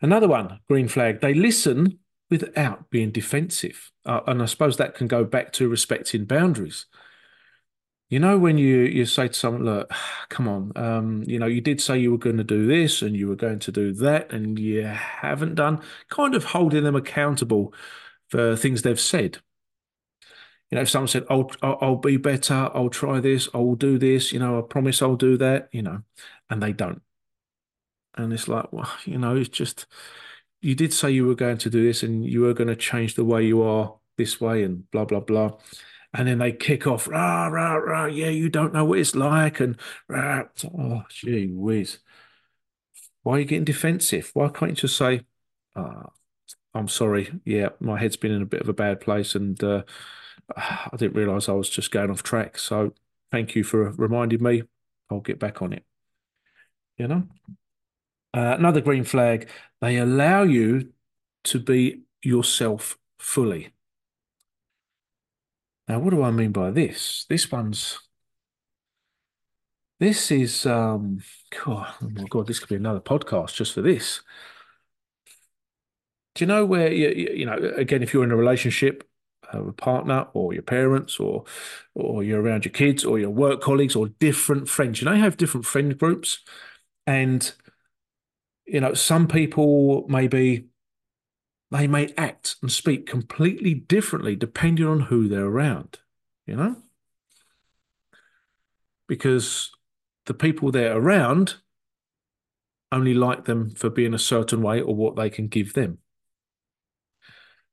Another 0.01 0.29
one, 0.29 0.61
green 0.69 0.89
flag. 0.89 1.21
They 1.21 1.35
listen 1.35 2.01
without 2.31 2.91
being 2.91 3.11
defensive, 3.11 3.93
uh, 4.05 4.21
and 4.27 4.43
I 4.43 4.47
suppose 4.47 4.77
that 4.77 4.95
can 4.95 5.07
go 5.07 5.25
back 5.25 5.53
to 5.55 5.69
respecting 5.69 6.25
boundaries. 6.25 6.87
You 8.11 8.21
know, 8.21 8.39
when 8.39 8.59
you 8.59 8.81
you 8.81 9.07
say 9.07 9.29
to 9.29 9.35
someone, 9.35 9.65
look, 9.65 9.91
come 10.29 10.47
on, 10.49 10.73
um, 10.77 11.23
you 11.27 11.39
know, 11.39 11.47
you 11.47 11.61
did 11.61 11.81
say 11.81 11.99
you 11.99 12.13
were 12.13 12.19
going 12.19 12.37
to 12.37 12.45
do 12.45 12.67
this 12.67 13.03
and 13.03 13.17
you 13.17 13.29
were 13.29 13.37
going 13.37 13.59
to 13.61 13.73
do 13.73 13.93
that, 13.95 14.33
and 14.33 14.59
you 14.59 14.83
haven't 14.83 15.55
done, 15.57 15.83
kind 16.11 16.35
of 16.35 16.45
holding 16.45 16.85
them 16.85 16.97
accountable 16.97 17.75
for 18.29 18.57
things 18.57 18.83
they've 18.83 19.01
said. 19.01 19.39
You 20.71 20.77
know, 20.77 20.83
if 20.83 20.91
someone 20.91 21.09
said, 21.09 21.25
I'll, 21.31 21.51
I'll, 21.63 21.79
I'll 21.81 21.97
be 21.97 22.17
better, 22.17 22.71
I'll 22.75 22.89
try 22.91 23.21
this, 23.21 23.49
I'll 23.55 23.75
do 23.77 23.99
this, 23.99 24.33
you 24.33 24.39
know, 24.39 24.59
I 24.59 24.63
promise 24.63 25.03
I'll 25.03 25.17
do 25.17 25.37
that, 25.37 25.69
you 25.73 25.83
know, 25.83 26.03
and 26.51 26.63
they 26.63 26.73
don't. 26.73 27.03
And 28.17 28.33
it's 28.33 28.49
like, 28.49 28.73
well, 28.73 28.91
you 29.05 29.19
know, 29.19 29.37
it's 29.37 29.49
just, 29.49 29.87
you 30.63 30.75
did 30.75 30.93
say 30.93 31.11
you 31.11 31.27
were 31.27 31.35
going 31.35 31.59
to 31.59 31.71
do 31.71 31.85
this 31.85 32.03
and 32.03 32.25
you 32.25 32.41
were 32.41 32.55
going 32.55 32.69
to 32.69 32.77
change 32.77 33.15
the 33.15 33.25
way 33.25 33.45
you 33.45 33.63
are 33.63 33.97
this 34.17 34.41
way 34.41 34.63
and 34.65 34.91
blah, 34.91 35.05
blah, 35.05 35.21
blah 35.21 35.53
and 36.15 36.29
then 36.29 36.39
they 36.39 36.53
kick 36.53 36.87
off, 36.87 37.09
rah, 37.09 37.49
rah, 37.49 37.75
rah, 37.75 38.07
yeah, 38.07 38.29
you 38.29 38.49
don't 38.49 38.73
know 38.73 38.85
what 38.85 39.01
it's 39.01 39.17
like, 39.17 39.59
and 39.61 39.77
rah, 40.09 40.45
oh, 40.79 41.03
gee 41.11 41.49
whiz. 41.49 41.99
Why 43.23 43.37
are 43.37 43.39
you 43.41 43.45
getting 43.45 43.65
defensive? 43.65 44.31
Why 44.33 44.49
can't 44.49 44.71
you 44.71 44.77
just 44.77 44.97
say, 44.97 45.23
oh, 45.75 46.13
I'm 46.73 46.89
sorry, 46.89 47.41
yeah, 47.45 47.71
my 47.81 47.99
head's 47.99 48.17
been 48.17 48.33
in 48.33 48.43
a 48.43 48.47
bit 48.47 48.61
of 48.61 48.69
a 48.69 48.73
bad 48.73 49.01
place, 49.01 49.35
and 49.35 49.63
uh, 49.63 49.83
I 50.57 50.97
didn't 50.97 51.17
realise 51.17 51.49
I 51.49 51.53
was 51.53 51.69
just 51.69 51.91
going 51.91 52.11
off 52.11 52.23
track. 52.23 52.59
So 52.59 52.93
thank 53.33 53.57
you 53.57 53.65
for 53.65 53.91
reminding 53.91 54.43
me. 54.43 54.63
I'll 55.11 55.21
get 55.21 55.39
back 55.41 55.63
on 55.63 55.73
it. 55.73 55.85
You 56.97 57.09
know? 57.09 57.23
Uh, 58.33 58.57
another 58.59 58.81
green 58.81 59.05
flag, 59.05 59.49
they 59.81 59.97
allow 59.97 60.43
you 60.43 60.93
to 61.45 61.59
be 61.59 62.03
yourself 62.23 62.99
fully. 63.19 63.74
Now, 65.89 65.99
what 65.99 66.11
do 66.11 66.23
I 66.23 66.31
mean 66.31 66.53
by 66.53 66.71
this? 66.71 67.27
This 67.29 67.51
one's 67.51 67.99
this 70.01 70.31
is 70.31 70.67
um 70.67 71.21
oh 71.67 71.95
my 72.01 72.25
God, 72.29 72.47
this 72.47 72.59
could 72.59 72.69
be 72.69 72.75
another 72.77 73.01
podcast 73.01 73.55
just 73.55 73.75
for 73.75 73.83
this. 73.83 74.23
Do 76.35 76.43
you 76.45 76.49
know 76.49 76.65
where 76.65 76.93
you, 76.93 77.09
you 77.35 77.47
know 77.47 77.57
again 77.77 78.03
if 78.03 78.13
you're 78.13 78.25
in 78.25 78.33
a 78.33 78.37
relationship 78.37 79.09
uh, 79.53 79.67
a 79.67 79.73
partner 79.73 80.27
or 80.33 80.53
your 80.53 80.63
parents 80.63 81.21
or 81.21 81.45
or 81.95 82.25
you're 82.25 82.43
around 82.43 82.65
your 82.65 82.73
kids 82.73 83.05
or 83.05 83.19
your 83.19 83.31
work 83.31 83.61
colleagues 83.61 83.95
or 83.95 84.09
different 84.09 84.69
friends 84.69 85.01
you 85.01 85.05
know 85.05 85.13
you 85.13 85.23
have 85.23 85.37
different 85.37 85.67
friend 85.67 85.97
groups 85.99 86.41
and 87.07 87.53
you 88.67 88.81
know 88.81 88.95
some 88.95 89.29
people 89.29 90.07
maybe 90.09 90.67
they 91.75 91.89
may 91.89 92.13
act 92.17 92.55
and 92.63 92.71
speak 92.71 93.05
completely 93.05 93.75
differently 93.75 94.37
depending 94.37 94.87
on 94.87 95.01
who 95.01 95.27
they're 95.27 95.47
around, 95.47 95.99
you 96.47 96.55
know? 96.55 96.77
Because 99.09 99.73
the 100.27 100.35
people 100.35 100.71
they're 100.71 100.97
around 100.97 101.57
only 102.93 103.13
like 103.13 103.45
them 103.45 103.71
for 103.71 103.91
being 103.91 104.15
a 104.15 104.19
certain 104.19 104.63
way 104.63 104.81
or 104.81 104.95
what 104.95 105.17
they 105.17 105.29
can 105.29 105.49
give 105.49 105.75
them. 105.75 105.99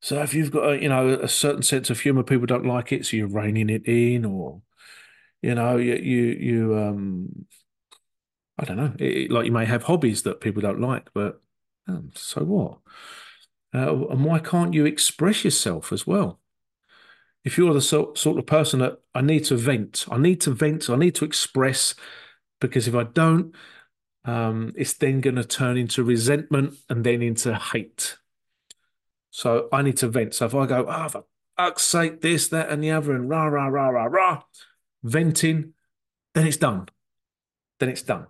So 0.02 0.20
if 0.24 0.34
you've 0.34 0.52
got 0.52 0.74
a, 0.74 0.82
you 0.82 0.90
know 0.90 1.10
a 1.10 1.28
certain 1.28 1.62
sense 1.62 1.92
of 1.92 2.00
humor, 2.00 2.24
people 2.24 2.48
don't 2.48 2.66
like 2.66 2.92
it, 2.92 3.06
so 3.06 3.18
you're 3.18 3.28
reining 3.28 3.70
it 3.70 3.86
in, 3.86 4.26
or 4.26 4.64
you 5.44 5.54
know 5.54 5.78
you 5.78 5.94
you, 5.94 6.24
you 6.24 6.78
um 6.80 7.46
I 8.58 8.66
don't 8.66 8.78
know, 8.78 8.94
it, 8.98 9.30
like 9.30 9.46
you 9.46 9.52
may 9.52 9.66
have 9.66 9.84
hobbies 9.84 10.24
that 10.24 10.42
people 10.42 10.64
don't 10.64 10.82
like, 10.82 11.10
but 11.14 11.40
um, 11.88 12.12
so 12.16 12.44
what? 12.44 12.80
Uh, 13.74 14.08
and 14.08 14.26
why 14.26 14.40
can't 14.40 14.74
you 14.74 14.86
express 14.86 15.44
yourself 15.46 15.92
as 15.94 16.06
well? 16.06 16.40
If 17.44 17.58
you're 17.58 17.74
the 17.74 17.82
sort, 17.82 18.18
sort 18.18 18.38
of 18.38 18.46
person 18.46 18.80
that 18.80 19.00
I 19.16 19.22
need 19.22 19.46
to 19.46 19.56
vent, 19.56 20.06
I 20.12 20.18
need 20.18 20.42
to 20.42 20.52
vent, 20.52 20.90
I 20.90 20.96
need 20.96 21.16
to 21.16 21.26
express, 21.26 21.96
because 22.60 22.88
if 22.88 22.94
I 22.94 23.04
don't, 23.04 23.56
um, 24.26 24.74
it's 24.76 24.94
then 24.94 25.22
going 25.22 25.38
to 25.38 25.44
turn 25.44 25.78
into 25.78 26.04
resentment 26.04 26.76
and 26.90 27.04
then 27.04 27.22
into 27.22 27.56
hate. 27.56 28.18
So 29.32 29.70
I 29.72 29.82
need 29.82 29.98
to 29.98 30.08
vent. 30.08 30.36
So 30.36 30.46
if 30.46 30.54
I 30.54 30.66
go, 30.68 30.86
oh, 30.88 31.08
for 31.08 31.24
fuck's 31.58 31.84
sake, 31.84 32.22
this, 32.22 32.48
that, 32.50 32.70
and 32.70 32.84
the 32.84 32.92
other, 32.92 33.14
and 33.14 33.30
rah, 33.30 33.46
rah, 33.46 33.68
rah, 33.68 33.90
rah, 33.90 34.06
rah, 34.06 34.42
venting, 35.02 35.74
then 36.36 36.46
it's 36.46 36.58
done. 36.58 36.90
Then 37.80 37.90
it's 37.90 38.04
done. 38.04 38.28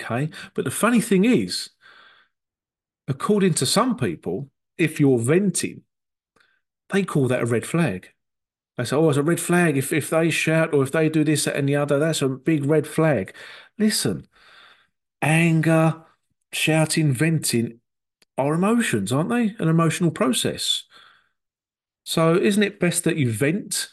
Okay. 0.00 0.30
But 0.54 0.64
the 0.64 0.70
funny 0.70 1.00
thing 1.00 1.24
is, 1.24 1.70
according 3.08 3.54
to 3.54 3.66
some 3.66 3.96
people, 3.96 4.50
if 4.78 4.98
you're 4.98 5.18
venting, 5.18 5.82
they 6.90 7.04
call 7.04 7.28
that 7.28 7.42
a 7.42 7.46
red 7.46 7.66
flag. 7.66 8.08
They 8.76 8.84
say, 8.84 8.96
oh, 8.96 9.08
it's 9.08 9.18
a 9.18 9.22
red 9.22 9.40
flag. 9.40 9.76
If, 9.76 9.92
if 9.92 10.10
they 10.10 10.30
shout 10.30 10.74
or 10.74 10.82
if 10.82 10.92
they 10.92 11.08
do 11.08 11.22
this, 11.22 11.44
that, 11.44 11.56
and 11.56 11.68
the 11.68 11.76
other, 11.76 11.98
that's 11.98 12.22
a 12.22 12.28
big 12.28 12.64
red 12.64 12.86
flag. 12.86 13.34
Listen, 13.78 14.26
anger, 15.22 16.02
shouting, 16.52 17.12
venting 17.12 17.80
are 18.36 18.54
emotions, 18.54 19.12
aren't 19.12 19.30
they? 19.30 19.54
An 19.58 19.68
emotional 19.68 20.10
process. 20.10 20.84
So 22.04 22.36
isn't 22.36 22.62
it 22.62 22.80
best 22.80 23.04
that 23.04 23.16
you 23.16 23.32
vent? 23.32 23.90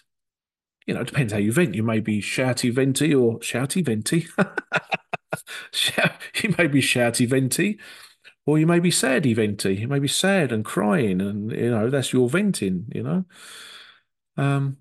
You 0.88 0.96
know, 0.96 1.02
it 1.02 1.08
depends 1.08 1.32
how 1.32 1.40
you 1.40 1.52
vent. 1.52 1.76
You 1.76 1.84
may 1.84 2.00
be 2.00 2.22
shouty 2.22 2.74
venty 2.74 3.14
or 3.14 3.40
shouty 3.40 3.86
venty. 3.86 4.28
you 6.44 6.56
may 6.58 6.68
be 6.68 6.82
shouty 6.82 7.28
venti 7.28 7.80
or 8.46 8.58
you 8.58 8.66
may 8.66 8.80
be 8.80 8.92
sad 8.92 9.26
venting. 9.26 9.78
You 9.78 9.88
may 9.88 10.00
be 10.00 10.08
sad 10.08 10.52
and 10.52 10.66
crying, 10.66 11.22
and 11.22 11.52
you 11.52 11.70
know 11.70 11.90
that's 11.90 12.14
your 12.14 12.30
venting. 12.30 12.86
You 12.94 13.04
know, 13.04 13.26
um, 14.38 14.78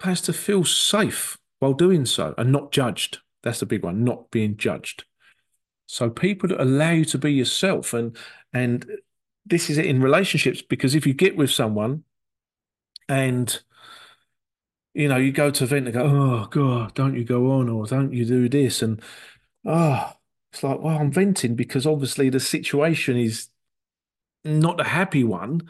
has 0.00 0.20
to 0.22 0.32
feel 0.32 0.64
safe 0.64 1.38
while 1.58 1.74
doing 1.74 2.06
so 2.06 2.34
and 2.38 2.52
not 2.52 2.72
judged. 2.72 3.18
That's 3.42 3.60
the 3.60 3.66
big 3.66 3.84
one. 3.84 4.04
Not 4.04 4.30
being 4.30 4.56
judged. 4.56 5.04
So 5.86 6.08
people 6.08 6.48
that 6.48 6.62
allow 6.62 6.90
you 6.90 7.04
to 7.06 7.18
be 7.18 7.32
yourself, 7.32 7.92
and 7.92 8.16
and 8.52 8.86
this 9.44 9.68
is 9.68 9.78
it 9.78 9.86
in 9.86 10.00
relationships 10.00 10.62
because 10.62 10.94
if 10.94 11.06
you 11.06 11.12
get 11.12 11.36
with 11.36 11.50
someone, 11.50 12.04
and 13.08 13.60
you 14.94 15.08
know 15.08 15.16
you 15.16 15.32
go 15.32 15.50
to 15.50 15.66
vent 15.66 15.86
and 15.86 15.94
go, 15.94 16.04
oh 16.04 16.46
god, 16.46 16.94
don't 16.94 17.16
you 17.16 17.24
go 17.24 17.50
on, 17.52 17.68
or 17.68 17.86
don't 17.86 18.12
you 18.12 18.24
do 18.24 18.48
this, 18.48 18.82
and 18.82 19.02
oh 19.66 20.12
it's 20.52 20.62
like, 20.62 20.80
well, 20.80 20.98
I'm 20.98 21.12
venting 21.12 21.54
because 21.54 21.86
obviously 21.86 22.28
the 22.28 22.40
situation 22.40 23.16
is 23.16 23.48
not 24.44 24.80
a 24.80 24.84
happy 24.84 25.22
one 25.24 25.68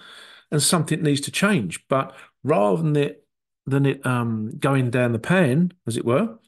and 0.51 0.63
something 0.63 1.03
needs 1.03 1.21
to 1.23 1.31
change. 1.31 1.87
But 1.89 2.15
rather 2.43 2.83
than 2.83 2.97
it 2.97 3.25
than 3.67 3.87
it 3.87 4.05
um, 4.05 4.53
going 4.59 4.91
down 4.91 5.13
the 5.13 5.19
pan, 5.19 5.73
as 5.87 5.97
it 5.97 6.05
were, 6.05 6.39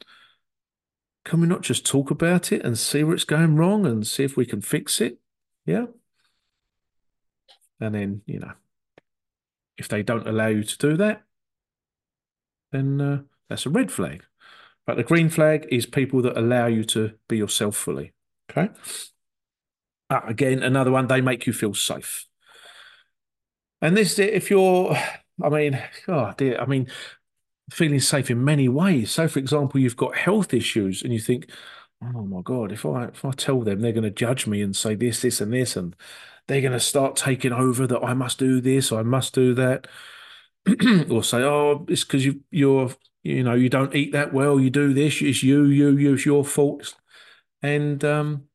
can 1.24 1.40
we 1.40 1.46
not 1.46 1.62
just 1.62 1.86
talk 1.86 2.10
about 2.10 2.50
it 2.52 2.64
and 2.64 2.78
see 2.78 3.04
where 3.04 3.14
it's 3.14 3.24
going 3.24 3.56
wrong 3.56 3.86
and 3.86 4.06
see 4.06 4.24
if 4.24 4.36
we 4.36 4.46
can 4.46 4.60
fix 4.60 5.00
it? 5.00 5.18
Yeah. 5.66 5.86
And 7.80 7.94
then, 7.94 8.22
you 8.26 8.38
know, 8.38 8.52
if 9.76 9.88
they 9.88 10.02
don't 10.02 10.26
allow 10.26 10.48
you 10.48 10.64
to 10.64 10.78
do 10.78 10.96
that, 10.96 11.22
then 12.70 13.00
uh, 13.00 13.22
that's 13.48 13.66
a 13.66 13.70
red 13.70 13.92
flag. 13.92 14.24
But 14.86 14.96
the 14.96 15.04
green 15.04 15.28
flag 15.28 15.66
is 15.70 15.86
people 15.86 16.22
that 16.22 16.36
allow 16.36 16.66
you 16.66 16.84
to 16.84 17.12
be 17.28 17.36
yourself 17.36 17.76
fully. 17.76 18.12
Okay. 18.50 18.68
Uh, 20.10 20.20
again, 20.26 20.62
another 20.62 20.90
one, 20.90 21.06
they 21.06 21.20
make 21.20 21.46
you 21.46 21.52
feel 21.52 21.74
safe. 21.74 22.26
And 23.80 23.96
this, 23.96 24.18
if 24.18 24.50
you're, 24.50 24.96
I 25.42 25.48
mean, 25.48 25.82
oh 26.08 26.32
dear, 26.36 26.60
I 26.60 26.66
mean, 26.66 26.88
feeling 27.70 28.00
safe 28.00 28.30
in 28.30 28.44
many 28.44 28.68
ways. 28.68 29.10
So, 29.10 29.28
for 29.28 29.38
example, 29.38 29.80
you've 29.80 29.96
got 29.96 30.16
health 30.16 30.54
issues 30.54 31.02
and 31.02 31.12
you 31.12 31.18
think, 31.20 31.50
oh 32.02 32.22
my 32.22 32.42
God, 32.42 32.72
if 32.72 32.84
I 32.86 33.06
if 33.06 33.24
I 33.24 33.32
tell 33.32 33.62
them 33.62 33.80
they're 33.80 33.92
going 33.92 34.04
to 34.04 34.10
judge 34.10 34.46
me 34.46 34.62
and 34.62 34.76
say 34.76 34.94
this, 34.94 35.22
this, 35.22 35.40
and 35.40 35.52
this, 35.52 35.76
and 35.76 35.96
they're 36.46 36.60
going 36.60 36.72
to 36.72 36.80
start 36.80 37.16
taking 37.16 37.52
over 37.52 37.86
that 37.86 38.02
I 38.02 38.14
must 38.14 38.38
do 38.38 38.60
this, 38.60 38.92
I 38.92 39.02
must 39.02 39.34
do 39.34 39.54
that, 39.54 39.86
or 41.10 41.24
say, 41.24 41.42
oh, 41.42 41.86
it's 41.88 42.04
because 42.04 42.24
you 42.24 42.40
you're 42.50 42.90
you 43.22 43.42
know 43.42 43.54
you 43.54 43.68
don't 43.68 43.94
eat 43.94 44.12
that 44.12 44.32
well, 44.32 44.60
you 44.60 44.70
do 44.70 44.92
this, 44.92 45.22
it's 45.22 45.42
you, 45.42 45.64
you, 45.64 45.90
you, 45.96 46.14
it's 46.14 46.26
your 46.26 46.44
fault 46.44 46.94
and 47.62 48.04
um, 48.04 48.48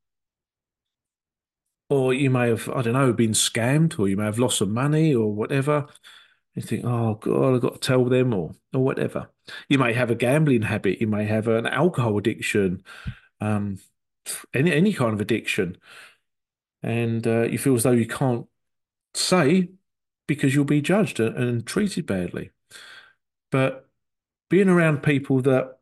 or 1.90 2.14
you 2.14 2.30
may 2.30 2.50
have 2.50 2.70
I 2.70 2.82
don't 2.82 2.94
know 2.94 3.14
been 3.14 3.32
scammed, 3.32 3.98
or 4.00 4.08
you 4.08 4.18
may 4.18 4.26
have 4.26 4.40
lost 4.40 4.58
some 4.60 4.74
money 4.74 5.14
or 5.16 5.34
whatever, 5.34 5.88
You 6.56 6.64
think, 6.64 6.86
oh 6.86 7.16
God, 7.16 7.56
I've 7.56 7.62
got 7.62 7.74
to 7.76 7.80
tell 7.80 8.06
them 8.06 8.34
or 8.34 8.56
or 8.74 8.84
whatever. 8.84 9.30
You 9.70 9.80
may 9.80 9.94
have 9.94 10.12
a 10.12 10.16
gambling 10.16 10.64
habit, 10.64 11.02
you 11.02 11.08
may 11.08 11.26
have 11.26 11.48
an 11.50 11.68
alcohol 11.68 12.18
addiction, 12.20 12.84
um, 13.42 13.80
any 14.54 14.74
any 14.74 14.94
kind 14.94 15.14
of 15.14 15.22
addiction, 15.22 15.78
and 16.84 17.26
uh, 17.26 17.44
you 17.44 17.58
feel 17.58 17.76
as 17.76 17.84
though 17.84 17.92
you 17.92 18.08
can't 18.08 18.48
say 19.14 19.70
because 20.28 20.56
you'll 20.56 20.66
be 20.66 20.82
judged 20.82 21.20
and, 21.20 21.36
and 21.38 21.68
treated 21.68 22.06
badly. 22.06 22.52
But 23.52 23.90
being 24.50 24.70
around 24.70 25.04
people 25.04 25.42
that 25.44 25.77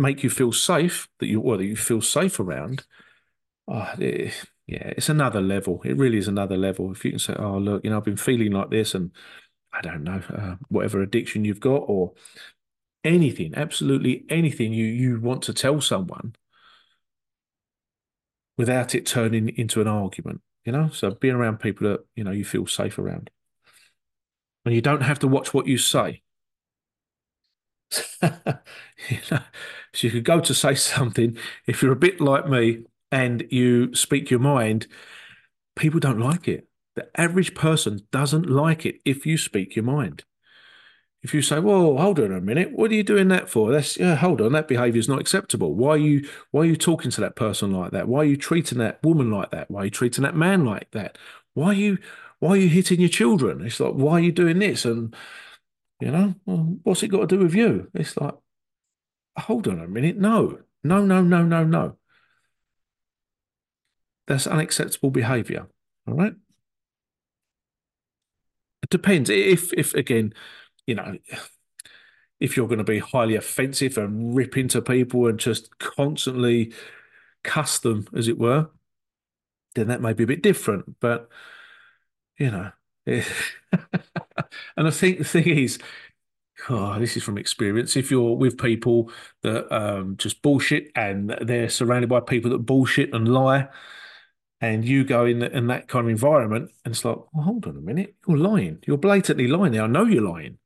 make 0.00 0.22
you 0.22 0.30
feel 0.30 0.52
safe, 0.52 1.08
that 1.18 1.26
you 1.26 1.40
well, 1.40 1.58
that 1.58 1.66
you 1.66 1.76
feel 1.76 2.00
safe 2.00 2.40
around, 2.40 2.84
oh, 3.68 3.90
it, 3.98 4.34
yeah, 4.66 4.92
it's 4.96 5.08
another 5.08 5.40
level. 5.40 5.80
It 5.84 5.96
really 5.96 6.18
is 6.18 6.28
another 6.28 6.56
level. 6.56 6.92
If 6.92 7.04
you 7.04 7.12
can 7.12 7.18
say, 7.18 7.34
oh, 7.38 7.58
look, 7.58 7.84
you 7.84 7.90
know, 7.90 7.98
I've 7.98 8.04
been 8.04 8.16
feeling 8.16 8.52
like 8.52 8.70
this, 8.70 8.94
and 8.94 9.10
I 9.72 9.80
don't 9.80 10.04
know, 10.04 10.22
uh, 10.28 10.56
whatever 10.68 11.02
addiction 11.02 11.44
you've 11.44 11.60
got, 11.60 11.82
or 11.86 12.12
anything, 13.04 13.54
absolutely 13.54 14.24
anything 14.28 14.72
you 14.72 14.86
you 14.86 15.20
want 15.20 15.42
to 15.44 15.54
tell 15.54 15.80
someone 15.80 16.34
without 18.58 18.94
it 18.94 19.06
turning 19.06 19.48
into 19.56 19.80
an 19.80 19.88
argument, 19.88 20.42
you 20.66 20.72
know? 20.72 20.90
So 20.90 21.12
being 21.12 21.34
around 21.34 21.60
people 21.60 21.88
that, 21.88 22.00
you 22.14 22.24
know, 22.24 22.30
you 22.30 22.44
feel 22.44 22.66
safe 22.66 22.98
around. 22.98 23.30
And 24.66 24.74
you 24.74 24.82
don't 24.82 25.00
have 25.00 25.18
to 25.20 25.28
watch 25.28 25.54
what 25.54 25.66
you 25.66 25.78
say. 25.78 26.20
you 28.22 29.18
know, 29.30 29.40
so 29.92 30.06
you 30.06 30.10
could 30.10 30.24
go 30.24 30.40
to 30.40 30.54
say 30.54 30.74
something. 30.74 31.36
If 31.66 31.82
you're 31.82 31.92
a 31.92 31.96
bit 31.96 32.20
like 32.20 32.48
me 32.48 32.84
and 33.10 33.44
you 33.50 33.94
speak 33.94 34.30
your 34.30 34.40
mind, 34.40 34.86
people 35.76 36.00
don't 36.00 36.20
like 36.20 36.48
it. 36.48 36.68
The 36.96 37.08
average 37.18 37.54
person 37.54 38.00
doesn't 38.10 38.48
like 38.48 38.84
it 38.84 39.00
if 39.04 39.26
you 39.26 39.38
speak 39.38 39.76
your 39.76 39.84
mind. 39.84 40.24
If 41.22 41.34
you 41.34 41.42
say, 41.42 41.60
"Well, 41.60 41.98
hold 41.98 42.18
on 42.18 42.32
a 42.32 42.40
minute, 42.40 42.72
what 42.72 42.90
are 42.90 42.94
you 42.94 43.02
doing 43.02 43.28
that 43.28 43.50
for?" 43.50 43.70
That's 43.70 43.98
yeah, 43.98 44.14
hold 44.16 44.40
on, 44.40 44.52
that 44.52 44.68
behaviour 44.68 44.98
is 44.98 45.08
not 45.08 45.20
acceptable. 45.20 45.74
Why 45.74 45.90
are 45.90 45.98
you 45.98 46.28
why 46.50 46.62
are 46.62 46.64
you 46.66 46.76
talking 46.76 47.10
to 47.10 47.20
that 47.20 47.36
person 47.36 47.72
like 47.72 47.92
that? 47.92 48.08
Why 48.08 48.20
are 48.20 48.24
you 48.24 48.36
treating 48.36 48.78
that 48.78 49.02
woman 49.02 49.30
like 49.30 49.50
that? 49.50 49.70
Why 49.70 49.82
are 49.82 49.84
you 49.84 49.90
treating 49.90 50.22
that 50.22 50.34
man 50.34 50.64
like 50.64 50.90
that? 50.92 51.18
Why 51.54 51.66
are 51.66 51.74
you 51.74 51.98
why 52.38 52.50
are 52.50 52.56
you 52.56 52.68
hitting 52.68 53.00
your 53.00 53.10
children? 53.10 53.64
It's 53.64 53.80
like, 53.80 53.92
why 53.94 54.12
are 54.12 54.20
you 54.20 54.32
doing 54.32 54.58
this? 54.60 54.84
And 54.86 55.14
you 56.00 56.10
know, 56.10 56.34
well, 56.46 56.78
what's 56.82 57.02
it 57.02 57.08
got 57.08 57.28
to 57.28 57.36
do 57.36 57.42
with 57.42 57.54
you? 57.54 57.88
It's 57.94 58.16
like, 58.16 58.34
hold 59.36 59.68
on 59.68 59.80
a 59.80 59.86
minute. 59.86 60.16
No, 60.16 60.60
no, 60.82 61.04
no, 61.04 61.22
no, 61.22 61.42
no, 61.42 61.64
no. 61.64 61.96
That's 64.26 64.46
unacceptable 64.46 65.10
behavior. 65.10 65.66
All 66.06 66.14
right. 66.14 66.34
It 68.82 68.90
depends. 68.90 69.28
If, 69.28 69.72
if 69.74 69.94
again, 69.94 70.32
you 70.86 70.94
know, 70.94 71.18
if 72.38 72.56
you're 72.56 72.68
going 72.68 72.78
to 72.78 72.84
be 72.84 72.98
highly 72.98 73.36
offensive 73.36 73.98
and 73.98 74.34
rip 74.34 74.56
into 74.56 74.80
people 74.80 75.26
and 75.26 75.38
just 75.38 75.78
constantly 75.78 76.72
cuss 77.44 77.78
them, 77.78 78.06
as 78.16 78.28
it 78.28 78.38
were, 78.38 78.70
then 79.74 79.88
that 79.88 80.00
may 80.00 80.12
be 80.12 80.24
a 80.24 80.28
bit 80.28 80.42
different. 80.42 80.98
But, 81.00 81.28
you 82.38 82.50
know, 82.50 82.70
and 83.06 84.86
I 84.88 84.90
think 84.90 85.18
the 85.18 85.24
thing 85.24 85.48
is, 85.48 85.78
oh, 86.68 86.98
this 86.98 87.16
is 87.16 87.22
from 87.22 87.38
experience. 87.38 87.96
If 87.96 88.10
you're 88.10 88.36
with 88.36 88.58
people 88.58 89.10
that 89.42 89.72
um, 89.74 90.16
just 90.16 90.42
bullshit 90.42 90.90
and 90.94 91.30
they're 91.40 91.68
surrounded 91.68 92.08
by 92.08 92.20
people 92.20 92.50
that 92.50 92.58
bullshit 92.58 93.14
and 93.14 93.28
lie, 93.28 93.68
and 94.60 94.84
you 94.84 95.04
go 95.04 95.24
in, 95.24 95.42
in 95.42 95.68
that 95.68 95.88
kind 95.88 96.04
of 96.04 96.10
environment, 96.10 96.70
and 96.84 96.92
it's 96.92 97.04
like, 97.04 97.16
well, 97.32 97.44
hold 97.44 97.66
on 97.66 97.76
a 97.76 97.80
minute, 97.80 98.14
you're 98.28 98.36
lying. 98.36 98.78
You're 98.86 98.98
blatantly 98.98 99.46
lying. 99.46 99.72
There. 99.72 99.82
I 99.82 99.86
know 99.86 100.04
you're 100.04 100.28
lying. 100.28 100.58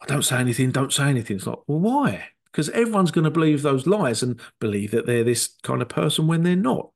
I 0.00 0.06
don't 0.06 0.22
say 0.22 0.36
anything. 0.36 0.70
Don't 0.70 0.92
say 0.92 1.08
anything. 1.08 1.36
It's 1.36 1.46
like, 1.46 1.58
well, 1.66 1.80
why? 1.80 2.26
Because 2.44 2.68
everyone's 2.70 3.10
going 3.10 3.24
to 3.24 3.30
believe 3.30 3.62
those 3.62 3.86
lies 3.86 4.22
and 4.22 4.38
believe 4.60 4.92
that 4.92 5.06
they're 5.06 5.24
this 5.24 5.56
kind 5.62 5.82
of 5.82 5.88
person 5.88 6.28
when 6.28 6.44
they're 6.44 6.54
not. 6.54 6.90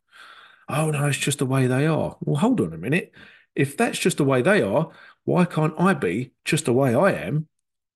Oh 0.69 0.91
no, 0.91 1.07
it's 1.07 1.19
just 1.19 1.39
the 1.39 1.47
way 1.47 1.67
they 1.67 1.87
are. 1.87 2.17
Well, 2.21 2.37
hold 2.37 2.61
on 2.61 2.73
a 2.73 2.79
minute. 2.79 3.13
If 3.59 3.77
that's 3.77 3.99
just 3.99 4.19
the 4.19 4.25
way 4.25 4.41
they 4.41 4.63
are, 4.63 4.89
why 5.25 5.45
can't 5.45 5.75
I 5.77 5.93
be 5.93 6.31
just 6.45 6.65
the 6.65 6.73
way 6.73 6.95
I 6.95 7.11
am 7.11 7.49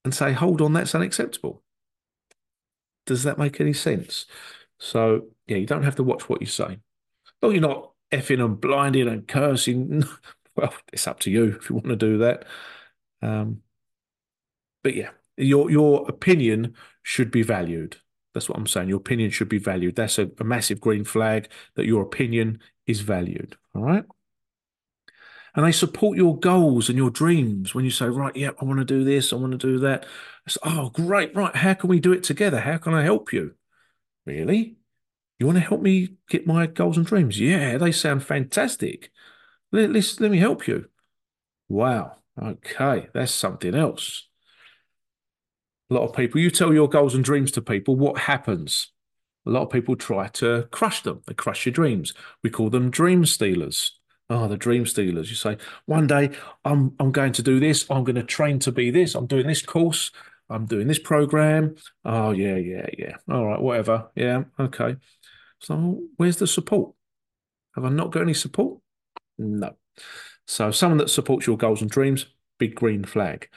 and 0.05 0.13
say, 0.13 0.33
hold 0.33 0.61
on, 0.61 0.73
that's 0.73 0.93
unacceptable? 0.93 1.63
Does 3.07 3.23
that 3.23 3.39
make 3.39 3.61
any 3.61 3.73
sense? 3.73 4.27
So, 4.81 5.29
yeah, 5.47 5.59
you 5.59 5.67
don't 5.67 5.85
have 5.85 5.95
to 5.97 6.03
watch 6.03 6.29
what 6.29 6.41
you 6.41 6.49
say. 6.49 6.81
Oh, 7.41 7.51
you're 7.51 7.61
not 7.61 7.93
effing 8.11 8.45
and 8.45 8.61
blinding 8.61 9.07
and 9.07 9.29
cursing. 9.29 10.03
well, 10.57 10.75
it's 10.93 11.07
up 11.07 11.21
to 11.21 11.31
you 11.31 11.57
if 11.61 11.71
you 11.71 11.77
want 11.77 11.87
to 11.87 11.97
do 11.97 12.19
that. 12.19 12.45
Um, 13.23 13.63
but 14.83 14.97
yeah, 14.97 15.11
your 15.37 15.71
your 15.71 16.09
opinion 16.09 16.75
should 17.05 17.31
be 17.31 17.43
valued. 17.43 17.99
That's 18.35 18.49
what 18.49 18.59
I'm 18.59 18.67
saying. 18.67 18.89
Your 18.89 18.99
opinion 18.99 19.31
should 19.31 19.49
be 19.49 19.59
valued. 19.59 19.95
That's 19.95 20.19
a, 20.19 20.29
a 20.41 20.45
massive 20.45 20.81
green 20.81 21.05
flag 21.05 21.49
that 21.77 21.87
your 21.87 22.03
opinion 22.03 22.59
is 22.85 23.01
valued. 23.01 23.57
All 23.77 23.83
right 23.83 24.05
and 25.55 25.67
they 25.67 25.73
support 25.73 26.17
your 26.17 26.39
goals 26.39 26.89
and 26.89 26.97
your 26.97 27.11
dreams 27.11 27.75
when 27.75 27.85
you 27.85 27.91
say, 27.91 28.07
right, 28.07 28.35
yeah, 28.35 28.51
I 28.61 28.65
want 28.65 28.79
to 28.79 28.85
do 28.85 29.05
this, 29.05 29.33
I 29.33 29.37
want 29.37 29.53
to 29.53 29.59
do 29.59 29.79
that. 29.81 30.07
It's, 30.47 30.59
oh, 30.63 30.91
great, 30.91 31.35
right. 31.37 31.55
How 31.55 31.75
can 31.75 31.89
we 31.91 32.01
do 32.01 32.13
it 32.13 32.23
together? 32.23 32.61
How 32.61 32.79
can 32.79 32.95
I 32.95 33.03
help 33.03 33.33
you? 33.33 33.55
Really? 34.25 34.77
You 35.39 35.47
want 35.47 35.57
to 35.57 35.65
help 35.65 35.83
me 35.83 36.15
get 36.29 36.47
my 36.47 36.67
goals 36.67 36.97
and 36.97 37.07
dreams? 37.07 37.39
Yeah, 37.39 37.77
they 37.77 37.93
sound 37.93 38.25
fantastic. 38.25 39.11
Let, 39.73 39.91
let 39.91 40.21
let 40.21 40.31
me 40.31 40.39
help 40.39 40.69
you. 40.69 40.87
Wow. 41.69 42.17
Okay, 42.41 43.09
that's 43.13 43.33
something 43.33 43.75
else. 43.75 44.29
A 45.91 45.95
lot 45.95 46.09
of 46.09 46.17
people, 46.17 46.41
you 46.41 46.51
tell 46.51 46.73
your 46.73 46.89
goals 46.89 47.15
and 47.15 47.25
dreams 47.25 47.51
to 47.53 47.63
people, 47.63 47.97
what 47.97 48.19
happens? 48.19 48.93
A 49.45 49.51
lot 49.51 49.65
of 49.65 49.71
people 49.71 49.97
try 49.97 50.29
to 50.29 50.69
crush 50.71 51.03
them. 51.03 51.23
They 51.27 51.35
crush 51.35 51.67
your 51.67 51.73
dreams. 51.73 52.15
We 52.43 52.49
call 52.51 52.71
them 52.71 52.91
dream 52.91 53.27
stealers. 53.27 53.99
Oh, 54.31 54.49
the 54.49 54.57
dream 54.57 54.87
stealers. 54.87 55.29
You 55.29 55.37
say, 55.37 55.59
one 55.87 56.07
day 56.07 56.31
I'm 56.65 56.95
I'm 56.99 57.13
going 57.13 57.33
to 57.33 57.43
do 57.43 57.61
this. 57.61 57.85
I'm 57.91 58.05
going 58.05 58.17
to 58.17 58.23
train 58.23 58.59
to 58.61 58.73
be 58.73 58.91
this. 58.91 59.15
I'm 59.15 59.27
doing 59.27 59.47
this 59.47 59.63
course. 59.63 60.11
I'm 60.49 60.67
doing 60.67 60.87
this 60.87 60.99
program. 60.99 61.77
Oh, 62.05 62.33
yeah, 62.33 62.57
yeah, 62.57 62.87
yeah. 62.99 63.17
All 63.31 63.47
right, 63.47 63.61
whatever. 63.61 64.11
Yeah, 64.15 64.45
okay. 64.61 64.97
So 65.61 66.03
where's 66.17 66.37
the 66.37 66.47
support? 66.47 66.95
Have 67.75 67.85
I 67.85 67.89
not 67.89 68.11
got 68.11 68.23
any 68.23 68.35
support? 68.35 68.81
No. 69.39 69.77
So 70.47 70.71
someone 70.71 70.99
that 70.99 71.09
supports 71.09 71.47
your 71.47 71.57
goals 71.57 71.81
and 71.81 71.91
dreams, 71.91 72.27
big 72.59 72.75
green 72.75 73.05
flag. 73.05 73.49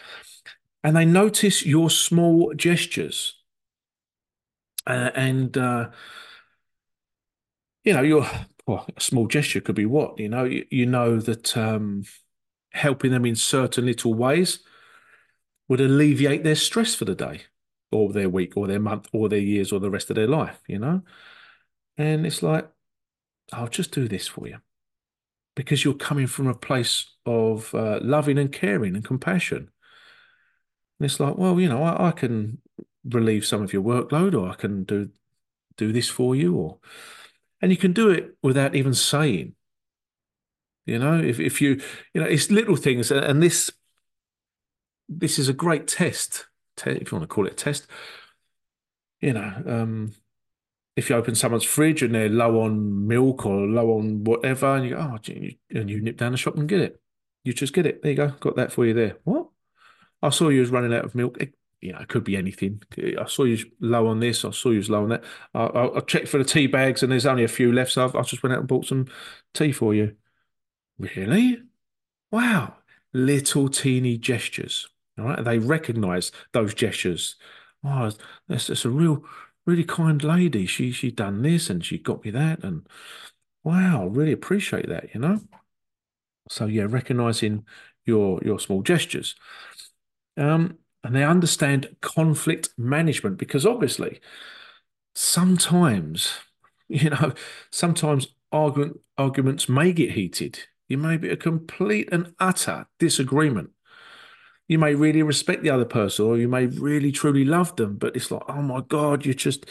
And 0.83 0.95
they 0.95 1.03
notice 1.03 1.65
your 1.65 1.89
small 1.89 2.53
gestures. 2.55 3.41
Uh, 4.87 5.09
and 5.15 5.57
uh, 5.57 5.89
you 7.83 7.93
know, 7.93 8.03
your 8.03 8.29
well, 8.67 8.85
a 8.95 9.01
small 9.01 9.27
gesture 9.27 9.61
could 9.61 9.75
be 9.75 9.85
what 9.85 10.19
you 10.19 10.29
know. 10.29 10.45
You, 10.45 10.65
you 10.69 10.85
know 10.85 11.19
that 11.19 11.55
um, 11.55 12.03
helping 12.71 13.11
them 13.11 13.25
in 13.25 13.35
certain 13.35 13.85
little 13.85 14.13
ways 14.13 14.59
would 15.67 15.81
alleviate 15.81 16.43
their 16.43 16.55
stress 16.55 16.95
for 16.95 17.05
the 17.05 17.15
day, 17.15 17.41
or 17.91 18.11
their 18.11 18.29
week, 18.29 18.57
or 18.57 18.67
their 18.67 18.79
month, 18.79 19.07
or 19.13 19.29
their 19.29 19.39
years, 19.39 19.71
or 19.71 19.79
the 19.79 19.91
rest 19.91 20.09
of 20.09 20.15
their 20.15 20.27
life. 20.27 20.59
You 20.67 20.79
know, 20.79 21.01
and 21.97 22.25
it's 22.25 22.41
like, 22.41 22.67
I'll 23.53 23.67
just 23.67 23.91
do 23.91 24.07
this 24.07 24.27
for 24.27 24.47
you 24.47 24.57
because 25.55 25.83
you're 25.83 25.93
coming 25.93 26.27
from 26.27 26.47
a 26.47 26.53
place 26.53 27.13
of 27.25 27.73
uh, 27.73 27.99
loving 28.01 28.37
and 28.37 28.51
caring 28.51 28.95
and 28.95 29.05
compassion. 29.05 29.69
And 30.99 31.05
it's 31.05 31.19
like, 31.19 31.37
well, 31.37 31.59
you 31.59 31.69
know, 31.69 31.83
I, 31.83 32.09
I 32.09 32.11
can 32.11 32.61
relieve 33.03 33.45
some 33.45 33.61
of 33.61 33.73
your 33.73 33.83
workload, 33.83 34.33
or 34.33 34.49
I 34.49 34.55
can 34.55 34.83
do 34.83 35.09
do 35.77 35.91
this 35.91 36.09
for 36.09 36.35
you, 36.35 36.55
or 36.55 36.79
and 37.61 37.71
you 37.71 37.77
can 37.77 37.93
do 37.93 38.09
it 38.09 38.35
without 38.41 38.75
even 38.75 38.93
saying. 38.93 39.55
You 40.85 40.99
know, 40.99 41.19
if 41.19 41.39
if 41.39 41.61
you 41.61 41.81
you 42.13 42.21
know, 42.21 42.27
it's 42.27 42.51
little 42.51 42.75
things, 42.75 43.11
and 43.11 43.41
this 43.41 43.71
this 45.09 45.39
is 45.39 45.49
a 45.49 45.53
great 45.53 45.87
test, 45.87 46.45
if 46.85 47.11
you 47.11 47.17
want 47.17 47.23
to 47.23 47.33
call 47.33 47.47
it 47.47 47.53
a 47.53 47.55
test. 47.55 47.87
You 49.21 49.33
know, 49.33 49.63
um, 49.65 50.13
if 50.95 51.09
you 51.09 51.15
open 51.15 51.35
someone's 51.35 51.63
fridge 51.63 52.03
and 52.03 52.13
they're 52.13 52.29
low 52.29 52.61
on 52.61 53.07
milk 53.07 53.45
or 53.45 53.65
low 53.65 53.97
on 53.97 54.23
whatever, 54.23 54.75
and 54.75 54.85
you 54.85 54.91
go, 54.91 54.97
oh, 54.97 55.17
and 55.71 55.89
you 55.89 56.01
nip 56.01 56.17
down 56.17 56.31
the 56.31 56.37
shop 56.37 56.55
and 56.55 56.69
get 56.69 56.81
it. 56.81 57.01
You 57.43 57.53
just 57.53 57.73
get 57.73 57.85
it. 57.85 58.01
There 58.01 58.11
you 58.11 58.17
go. 58.17 58.29
Got 58.39 58.55
that 58.55 58.71
for 58.71 58.85
you 58.85 58.93
there. 58.93 59.17
What? 59.23 59.47
I 60.21 60.29
saw 60.29 60.49
you 60.49 60.61
was 60.61 60.71
running 60.71 60.93
out 60.93 61.05
of 61.05 61.15
milk 61.15 61.37
you 61.85 61.93
know, 61.93 61.99
it 61.99 62.07
could 62.07 62.23
be 62.23 62.37
anything. 62.37 62.81
I 63.19 63.25
saw 63.25 63.43
you 63.43 63.65
low 63.79 64.07
on 64.07 64.19
this. 64.19 64.43
I 64.43 64.51
saw 64.51 64.71
you 64.71 64.81
low 64.83 65.03
on 65.03 65.09
that. 65.09 65.23
I, 65.53 65.63
I, 65.63 65.97
I 65.97 65.99
checked 66.01 66.27
for 66.27 66.37
the 66.37 66.43
tea 66.43 66.67
bags, 66.67 67.03
and 67.03 67.11
there's 67.11 67.25
only 67.25 67.43
a 67.43 67.47
few 67.47 67.71
left. 67.71 67.91
So 67.91 68.05
I've, 68.05 68.15
I 68.15 68.21
just 68.23 68.43
went 68.43 68.53
out 68.53 68.59
and 68.59 68.67
bought 68.67 68.85
some 68.85 69.07
tea 69.53 69.71
for 69.71 69.93
you. 69.93 70.15
Really? 70.97 71.61
Wow! 72.31 72.77
Little 73.13 73.69
teeny 73.69 74.17
gestures. 74.17 74.87
All 75.17 75.25
right, 75.25 75.43
they 75.43 75.59
recognise 75.59 76.31
those 76.51 76.73
gestures. 76.73 77.35
Oh, 77.83 78.11
that's, 78.47 78.67
that's 78.67 78.85
a 78.85 78.89
real, 78.89 79.23
really 79.65 79.83
kind 79.85 80.23
lady. 80.23 80.65
She 80.65 80.91
she 80.91 81.11
done 81.11 81.41
this 81.41 81.69
and 81.69 81.85
she 81.85 81.97
got 81.97 82.25
me 82.25 82.31
that, 82.31 82.63
and 82.63 82.87
wow, 83.63 84.07
really 84.07 84.31
appreciate 84.33 84.89
that. 84.89 85.13
You 85.13 85.21
know. 85.21 85.41
So 86.49 86.65
yeah, 86.65 86.85
recognising 86.87 87.65
your 88.05 88.39
your 88.43 88.59
small 88.59 88.81
gestures. 88.81 89.35
Um, 90.37 90.77
and 91.05 91.15
they 91.15 91.23
understand 91.23 91.95
conflict 92.01 92.69
management 92.79 93.37
because 93.37 93.63
obviously 93.63 94.19
sometimes, 95.13 96.33
you 96.87 97.11
know, 97.11 97.33
sometimes 97.71 98.29
argument, 98.51 98.99
arguments 99.17 99.69
may 99.69 99.93
get 99.93 100.11
heated. 100.11 100.59
You 100.87 100.97
may 100.97 101.17
be 101.17 101.29
a 101.29 101.37
complete 101.37 102.09
and 102.11 102.33
utter 102.39 102.87
disagreement. 102.99 103.69
You 104.67 104.79
may 104.79 104.95
really 104.95 105.21
respect 105.21 105.61
the 105.61 105.69
other 105.69 105.85
person, 105.85 106.25
or 106.25 106.37
you 106.39 106.47
may 106.47 106.65
really 106.65 107.11
truly 107.11 107.45
love 107.45 107.75
them, 107.75 107.97
but 107.97 108.15
it's 108.15 108.31
like, 108.31 108.41
oh 108.47 108.63
my 108.63 108.81
God, 108.81 109.23
you're 109.25 109.35
just 109.35 109.67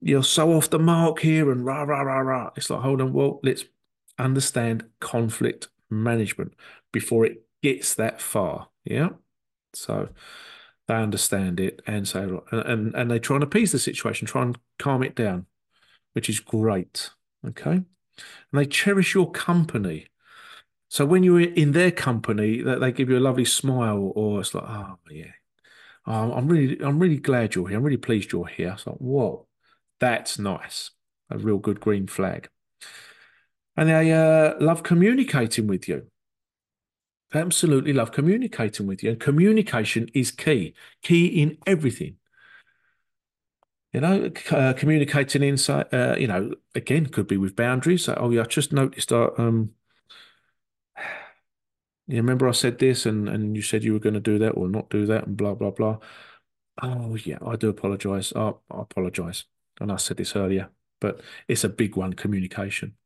you're 0.00 0.22
so 0.22 0.52
off 0.54 0.70
the 0.70 0.78
mark 0.78 1.20
here 1.20 1.52
and 1.52 1.66
rah 1.66 1.82
rah 1.82 2.00
rah 2.00 2.20
rah. 2.20 2.50
It's 2.56 2.70
like, 2.70 2.80
hold 2.80 3.02
on, 3.02 3.12
well, 3.12 3.40
let's 3.42 3.64
understand 4.18 4.86
conflict 5.00 5.68
management 5.90 6.54
before 6.92 7.26
it 7.26 7.44
gets 7.62 7.94
that 7.96 8.22
far. 8.22 8.68
Yeah. 8.84 9.10
So 9.76 10.08
they 10.88 10.94
understand 10.94 11.60
it 11.60 11.82
and 11.86 12.06
say, 12.06 12.28
and, 12.52 12.94
and 12.94 13.10
they 13.10 13.18
try 13.18 13.36
and 13.36 13.44
appease 13.44 13.72
the 13.72 13.78
situation, 13.78 14.26
try 14.26 14.42
and 14.42 14.58
calm 14.78 15.02
it 15.02 15.14
down, 15.14 15.46
which 16.12 16.28
is 16.28 16.40
great. 16.40 17.10
Okay. 17.46 17.72
And 17.72 17.84
they 18.52 18.66
cherish 18.66 19.14
your 19.14 19.30
company. 19.30 20.06
So 20.88 21.04
when 21.04 21.22
you're 21.22 21.40
in 21.40 21.72
their 21.72 21.90
company, 21.90 22.62
that 22.62 22.80
they 22.80 22.92
give 22.92 23.10
you 23.10 23.18
a 23.18 23.20
lovely 23.20 23.44
smile, 23.44 24.12
or 24.14 24.40
it's 24.40 24.54
like, 24.54 24.64
oh 24.66 24.98
yeah, 25.10 25.32
oh, 26.06 26.32
I'm 26.32 26.46
really, 26.46 26.80
I'm 26.80 26.98
really 26.98 27.18
glad 27.18 27.54
you're 27.54 27.68
here. 27.68 27.78
I'm 27.78 27.84
really 27.84 27.96
pleased 27.96 28.32
you're 28.32 28.46
here. 28.46 28.72
It's 28.74 28.86
like, 28.86 28.96
whoa, 28.96 29.46
that's 29.98 30.38
nice. 30.38 30.92
A 31.28 31.38
real 31.38 31.58
good 31.58 31.80
green 31.80 32.06
flag. 32.06 32.48
And 33.76 33.88
they 33.88 34.12
uh, 34.12 34.54
love 34.60 34.84
communicating 34.84 35.66
with 35.66 35.88
you. 35.88 36.06
Absolutely 37.36 37.92
love 37.92 38.12
communicating 38.12 38.86
with 38.86 39.02
you. 39.02 39.10
And 39.10 39.20
communication 39.20 40.08
is 40.14 40.30
key, 40.30 40.74
key 41.02 41.26
in 41.26 41.58
everything. 41.66 42.16
You 43.92 44.00
know, 44.00 44.30
uh, 44.50 44.72
communicating 44.74 45.42
inside, 45.42 45.92
uh, 45.92 46.16
you 46.18 46.26
know, 46.26 46.52
again, 46.74 47.06
could 47.06 47.26
be 47.26 47.36
with 47.36 47.56
boundaries. 47.56 48.08
oh, 48.08 48.30
yeah, 48.30 48.42
I 48.42 48.44
just 48.44 48.72
noticed, 48.72 49.12
uh, 49.12 49.30
um, 49.38 49.70
you 52.06 52.16
remember 52.16 52.48
I 52.48 52.52
said 52.52 52.78
this 52.78 53.06
and, 53.06 53.28
and 53.28 53.56
you 53.56 53.62
said 53.62 53.84
you 53.84 53.92
were 53.92 53.98
going 53.98 54.14
to 54.14 54.20
do 54.20 54.38
that 54.38 54.50
or 54.50 54.68
not 54.68 54.90
do 54.90 55.06
that 55.06 55.26
and 55.26 55.36
blah, 55.36 55.54
blah, 55.54 55.70
blah. 55.70 55.98
Oh, 56.82 57.16
yeah, 57.16 57.38
I 57.46 57.56
do 57.56 57.68
apologize. 57.68 58.32
Oh, 58.34 58.60
I 58.70 58.82
apologize. 58.82 59.44
And 59.80 59.92
I 59.92 59.96
said 59.96 60.18
this 60.18 60.36
earlier, 60.36 60.70
but 61.00 61.20
it's 61.48 61.64
a 61.64 61.68
big 61.68 61.96
one 61.96 62.12
communication. 62.14 62.96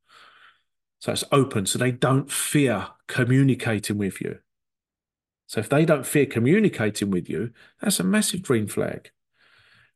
So 1.00 1.12
it's 1.12 1.24
open. 1.32 1.66
So 1.66 1.78
they 1.78 1.92
don't 1.92 2.30
fear 2.30 2.88
communicating 3.08 3.98
with 3.98 4.20
you. 4.20 4.38
So 5.46 5.58
if 5.58 5.68
they 5.68 5.84
don't 5.84 6.06
fear 6.06 6.26
communicating 6.26 7.10
with 7.10 7.28
you, 7.28 7.52
that's 7.80 7.98
a 7.98 8.04
massive 8.04 8.42
green 8.42 8.68
flag. 8.68 9.10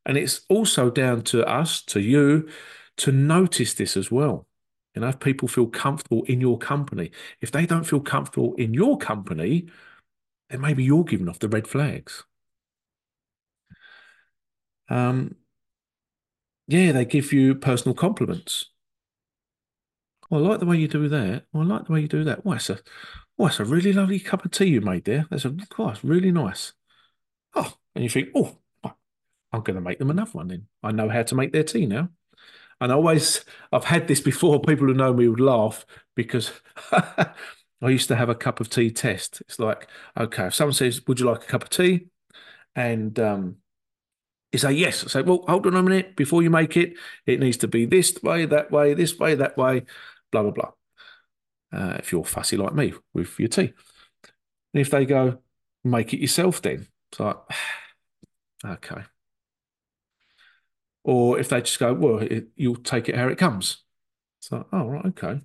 And 0.04 0.16
it's 0.16 0.40
also 0.48 0.90
down 0.90 1.22
to 1.22 1.46
us, 1.46 1.80
to 1.82 2.00
you, 2.00 2.48
to 2.98 3.12
notice 3.12 3.74
this 3.74 3.96
as 3.96 4.10
well. 4.10 4.48
You 4.94 5.02
know, 5.02 5.08
if 5.08 5.20
people 5.20 5.48
feel 5.48 5.66
comfortable 5.66 6.24
in 6.24 6.40
your 6.40 6.58
company, 6.58 7.10
if 7.40 7.50
they 7.50 7.66
don't 7.66 7.84
feel 7.84 8.00
comfortable 8.00 8.54
in 8.54 8.74
your 8.74 8.98
company, 8.98 9.68
then 10.50 10.60
maybe 10.60 10.84
you're 10.84 11.04
giving 11.04 11.28
off 11.28 11.38
the 11.38 11.48
red 11.48 11.66
flags. 11.66 12.24
Um, 14.88 15.36
yeah, 16.66 16.92
they 16.92 17.04
give 17.04 17.32
you 17.32 17.54
personal 17.54 17.94
compliments. 17.94 18.70
Well, 20.35 20.44
I 20.44 20.49
like 20.49 20.59
the 20.59 20.66
way 20.66 20.79
you 20.79 20.88
do 20.88 21.07
that. 21.11 21.44
Well, 21.53 21.62
I 21.62 21.77
like 21.77 21.87
the 21.87 21.92
way 21.92 22.01
you 22.01 22.09
do 22.09 22.25
that. 22.25 22.44
Well, 22.44 22.57
it's 22.57 22.68
a, 22.68 22.81
well, 23.38 23.47
it's 23.47 23.61
a 23.61 23.64
really 23.64 23.92
lovely 23.92 24.18
cup 24.18 24.44
of 24.44 24.51
tea 24.51 24.64
you 24.64 24.81
made 24.81 25.05
there. 25.05 25.27
That's 25.31 25.44
a, 25.44 25.55
really 26.03 26.33
nice. 26.33 26.73
Oh, 27.55 27.73
and 27.94 28.03
you 28.03 28.11
think, 28.11 28.31
oh, 28.35 28.59
I'm 28.83 29.61
going 29.61 29.77
to 29.77 29.81
make 29.81 30.01
them 30.01 30.11
another 30.11 30.33
one 30.33 30.49
then. 30.49 30.66
I 30.83 30.90
know 30.90 31.09
how 31.09 31.23
to 31.23 31.37
make 31.37 31.53
their 31.53 31.62
tea 31.62 31.87
now. 31.87 32.09
And 32.81 32.90
I 32.90 32.97
always, 32.97 33.44
I've 33.70 33.85
had 33.85 34.09
this 34.09 34.20
before. 34.20 34.61
People 34.66 34.88
who 34.88 34.94
know 34.94 35.14
me 35.14 35.29
would 35.29 35.38
laugh 35.38 35.87
because 36.16 36.51
I 36.90 37.33
used 37.81 38.09
to 38.09 38.16
have 38.16 38.29
a 38.29 38.35
cup 38.35 38.59
of 38.59 38.68
tea 38.68 38.90
test. 38.90 39.40
It's 39.42 39.61
like, 39.61 39.87
okay, 40.18 40.49
if 40.49 40.55
someone 40.57 40.75
says, 40.75 41.07
"Would 41.07 41.20
you 41.20 41.27
like 41.27 41.44
a 41.44 41.47
cup 41.47 41.62
of 41.62 41.70
tea?" 41.70 42.09
and 42.75 43.16
um, 43.20 43.59
you 44.55 44.59
say 44.59 44.73
yes. 44.73 45.05
I 45.05 45.09
say, 45.09 45.23
well, 45.23 45.44
hold 45.49 45.66
on 45.66 45.75
a 45.75 45.83
minute. 45.83 46.14
Before 46.14 46.40
you 46.40 46.49
make 46.49 46.77
it, 46.77 46.94
it 47.27 47.40
needs 47.40 47.57
to 47.59 47.68
be 47.68 47.87
this 47.87 48.16
way, 48.23 48.47
that 48.47 48.70
way, 48.70 48.94
this 48.94 49.18
way, 49.18 49.35
that 49.35 49.57
way, 49.57 49.83
blah, 50.35 50.51
blah, 50.51 50.53
blah. 50.53 50.70
Uh, 51.73 51.97
if 51.99 52.12
you're 52.12 52.25
fussy 52.25 52.57
like 52.57 52.75
me 52.75 52.92
with 53.12 53.38
your 53.38 53.49
tea. 53.49 53.73
And 54.73 54.81
if 54.81 54.90
they 54.90 55.07
go, 55.07 55.38
make 55.83 56.12
it 56.12 56.20
yourself 56.20 56.61
then. 56.62 56.87
It's 57.11 57.20
like, 57.20 57.37
okay. 58.64 59.03
Or 61.05 61.38
if 61.38 61.49
they 61.49 61.61
just 61.61 61.79
go, 61.79 61.92
well, 61.92 62.18
it, 62.18 62.49
you'll 62.57 62.77
take 62.77 63.09
it 63.09 63.16
how 63.16 63.29
it 63.29 63.38
comes. 63.38 63.85
It's 64.40 64.51
like, 64.51 64.66
oh, 64.73 64.88
right, 64.88 65.07
okay. 65.07 65.40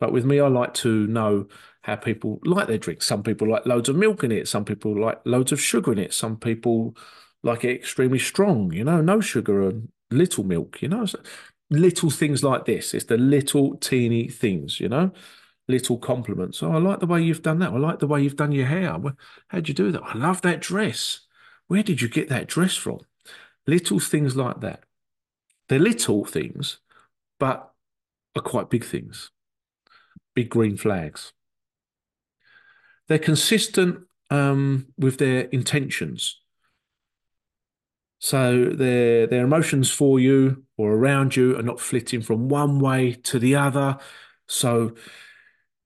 But 0.00 0.12
with 0.12 0.24
me, 0.24 0.40
I 0.40 0.48
like 0.48 0.74
to 0.74 1.06
know 1.06 1.46
how 1.82 1.96
people 1.96 2.40
like 2.44 2.68
their 2.68 2.78
drinks. 2.78 3.06
Some 3.06 3.22
people 3.22 3.48
like 3.48 3.66
loads 3.66 3.88
of 3.88 3.96
milk 3.96 4.24
in 4.24 4.32
it. 4.32 4.48
Some 4.48 4.64
people 4.64 5.00
like 5.00 5.20
loads 5.24 5.52
of 5.52 5.60
sugar 5.60 5.92
in 5.92 5.98
it. 5.98 6.12
Some 6.14 6.36
people 6.36 6.96
like 7.42 7.64
it 7.64 7.76
extremely 7.76 8.18
strong, 8.18 8.72
you 8.72 8.84
know, 8.84 9.00
no 9.00 9.20
sugar 9.20 9.68
and 9.68 9.88
little 10.10 10.44
milk, 10.44 10.82
you 10.82 10.88
know, 10.88 11.06
so 11.06 11.20
little 11.70 12.10
things 12.10 12.42
like 12.42 12.64
this. 12.64 12.94
It's 12.94 13.04
the 13.06 13.16
little 13.18 13.76
teeny 13.76 14.28
things, 14.28 14.80
you 14.80 14.88
know, 14.88 15.12
little 15.68 15.98
compliments. 15.98 16.62
Oh, 16.62 16.72
I 16.72 16.78
like 16.78 17.00
the 17.00 17.06
way 17.06 17.22
you've 17.22 17.42
done 17.42 17.58
that. 17.60 17.72
I 17.72 17.76
like 17.76 17.98
the 17.98 18.06
way 18.06 18.22
you've 18.22 18.36
done 18.36 18.52
your 18.52 18.66
hair. 18.66 18.96
How'd 19.48 19.68
you 19.68 19.74
do 19.74 19.92
that? 19.92 20.02
I 20.02 20.16
love 20.16 20.42
that 20.42 20.60
dress. 20.60 21.20
Where 21.66 21.82
did 21.82 22.00
you 22.00 22.08
get 22.08 22.28
that 22.30 22.46
dress 22.48 22.74
from? 22.74 23.00
Little 23.66 24.00
things 24.00 24.36
like 24.36 24.60
that. 24.60 24.84
They're 25.68 25.78
little 25.78 26.24
things, 26.24 26.78
but 27.38 27.72
are 28.34 28.42
quite 28.42 28.70
big 28.70 28.84
things. 28.84 29.30
Big 30.34 30.48
green 30.48 30.76
flags. 30.76 31.32
They're 33.08 33.18
consistent 33.18 34.04
um, 34.30 34.86
with 34.96 35.18
their 35.18 35.42
intentions. 35.42 36.40
So 38.18 38.70
their 38.70 39.26
their 39.26 39.44
emotions 39.44 39.90
for 39.90 40.18
you 40.18 40.64
or 40.76 40.92
around 40.92 41.36
you 41.36 41.56
are 41.56 41.62
not 41.62 41.80
flitting 41.80 42.20
from 42.20 42.48
one 42.48 42.80
way 42.80 43.12
to 43.12 43.38
the 43.38 43.56
other. 43.56 43.98
So 44.48 44.94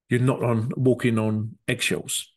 you're 0.09 0.21
not 0.21 0.43
on 0.43 0.71
walking 0.77 1.19
on 1.19 1.57
eggshells. 1.69 2.29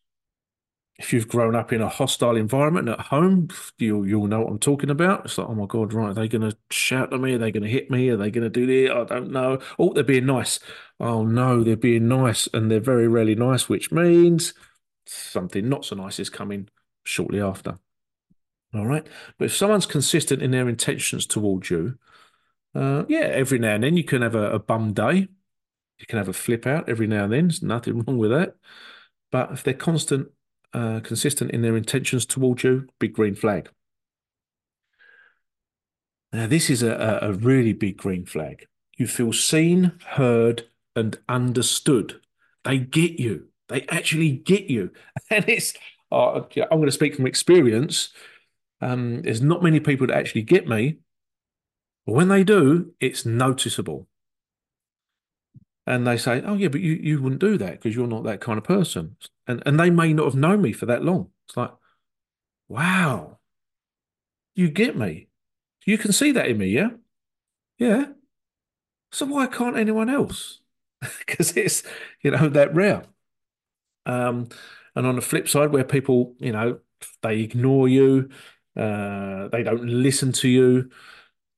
If 0.98 1.12
you've 1.12 1.28
grown 1.28 1.56
up 1.56 1.74
in 1.74 1.82
a 1.82 1.90
hostile 1.90 2.38
environment 2.38 2.88
at 2.88 3.02
home, 3.02 3.50
you'll 3.78 4.08
you'll 4.08 4.28
know 4.28 4.42
what 4.42 4.52
I'm 4.52 4.60
talking 4.60 4.90
about. 4.90 5.26
It's 5.26 5.38
like, 5.38 5.50
oh 5.50 5.54
my 5.56 5.66
God, 5.66 5.92
right, 5.94 6.12
are 6.12 6.14
they 6.14 6.30
gonna 6.30 6.54
shout 6.72 7.14
at 7.14 7.20
me? 7.20 7.34
Are 7.34 7.38
they 7.38 7.52
gonna 7.52 7.68
hit 7.68 7.92
me? 7.92 8.08
Are 8.10 8.18
they 8.18 8.32
gonna 8.32 8.50
do 8.50 8.66
this? 8.66 8.90
I 8.92 9.04
don't 9.04 9.32
know. 9.32 9.60
Oh, 9.78 9.92
they're 9.94 10.06
being 10.06 10.26
nice. 10.26 10.60
Oh 11.00 11.26
no, 11.26 11.64
they're 11.64 11.76
being 11.76 12.08
nice, 12.08 12.48
and 12.54 12.72
they're 12.72 12.80
very 12.80 13.10
rarely 13.10 13.36
nice, 13.36 13.68
which 13.68 13.92
means 13.92 14.54
something 15.06 15.68
not 15.68 15.84
so 15.84 15.98
nice 15.98 16.18
is 16.20 16.30
coming 16.30 16.70
shortly 17.04 17.42
after. 17.42 17.80
All 18.76 18.86
right. 18.86 19.08
But 19.38 19.46
if 19.46 19.56
someone's 19.56 19.86
consistent 19.86 20.42
in 20.42 20.52
their 20.52 20.68
intentions 20.68 21.26
towards 21.26 21.70
you, 21.70 21.98
uh, 22.74 23.06
yeah, 23.08 23.20
every 23.20 23.58
now 23.58 23.76
and 23.76 23.84
then 23.84 23.96
you 23.96 24.04
can 24.04 24.22
have 24.22 24.36
a, 24.36 24.52
a 24.52 24.60
bum 24.60 24.94
day. 24.94 25.30
You 25.98 26.06
can 26.08 26.18
have 26.18 26.28
a 26.28 26.34
flip 26.34 26.68
out 26.68 26.90
every 26.90 27.08
now 27.08 27.24
and 27.24 27.34
then. 27.34 27.48
There's 27.48 27.64
nothing 27.64 28.00
wrong 28.06 28.18
with 28.18 28.32
that. 28.32 28.56
But 29.32 29.52
if 29.52 29.64
they're 29.64 29.74
constant, 29.74 30.28
uh, 30.74 31.00
consistent 31.02 31.52
in 31.52 31.62
their 31.62 31.78
intentions 31.78 32.26
towards 32.26 32.64
you, 32.64 32.88
big 33.00 33.14
green 33.14 33.36
flag. 33.36 33.70
Now, 36.34 36.48
this 36.48 36.70
is 36.70 36.84
a, 36.84 37.20
a 37.22 37.32
really 37.32 37.72
big 37.72 37.96
green 37.96 38.26
flag. 38.26 38.68
You 38.98 39.08
feel 39.08 39.32
seen, 39.32 39.94
heard, 40.06 40.68
and 40.98 41.18
understood. 41.30 42.20
They 42.66 42.80
get 42.80 43.20
you. 43.20 43.48
They 43.70 43.84
actually 43.88 44.32
get 44.32 44.66
you. 44.66 44.92
And 45.30 45.48
it's, 45.48 45.74
uh, 46.12 46.42
I'm 46.42 46.78
going 46.78 46.86
to 46.86 46.92
speak 46.92 47.16
from 47.16 47.26
experience 47.26 48.10
um, 48.82 49.22
there's 49.22 49.42
not 49.42 49.64
many 49.64 49.80
people 49.80 50.08
that 50.08 50.18
actually 50.18 50.44
get 50.44 50.68
me. 50.68 51.00
But 52.06 52.14
when 52.14 52.28
they 52.28 52.44
do, 52.44 52.94
it's 53.00 53.26
noticeable. 53.26 54.08
And 55.88 56.06
they 56.06 56.18
say, 56.18 56.42
Oh, 56.44 56.56
yeah, 56.56 56.68
but 56.68 56.82
you, 56.82 56.94
you 56.94 57.22
wouldn't 57.22 57.42
do 57.42 57.58
that 57.58 57.72
because 57.74 57.96
you're 57.96 58.08
not 58.08 58.24
that 58.24 58.42
kind 58.42 58.58
of 58.58 58.64
person. 58.64 59.18
And, 59.48 59.62
and 59.66 59.80
they 59.80 59.90
may 59.90 60.14
not 60.14 60.26
have 60.26 60.36
known 60.36 60.62
me 60.62 60.72
for 60.74 60.86
that 60.88 61.04
long. 61.04 61.30
It's 61.48 61.58
like, 61.58 61.72
wow, 62.68 63.40
you 64.56 64.70
get 64.70 64.98
me. 64.98 65.28
You 65.86 65.98
can 65.98 66.12
see 66.12 66.32
that 66.32 66.48
in 66.48 66.58
me, 66.58 66.68
yeah? 66.68 66.90
Yeah. 67.78 68.06
So 69.12 69.26
why 69.28 69.48
can't 69.48 69.78
anyone 69.78 70.10
else? 70.10 70.60
Because 71.20 71.56
it's, 71.56 71.84
you 72.24 72.32
know, 72.32 72.50
that 72.50 72.74
rare. 72.74 73.04
Um, 74.08 74.50
and 74.96 75.06
on 75.06 75.16
the 75.16 75.22
flip 75.22 75.48
side, 75.48 75.72
where 75.72 75.84
people, 75.84 76.34
you 76.40 76.52
know, 76.52 76.80
they 77.22 77.42
ignore 77.42 77.88
you, 77.88 78.30
uh, 78.76 79.48
they 79.50 79.64
don't 79.64 79.86
listen 79.86 80.32
to 80.34 80.48
you, 80.48 80.90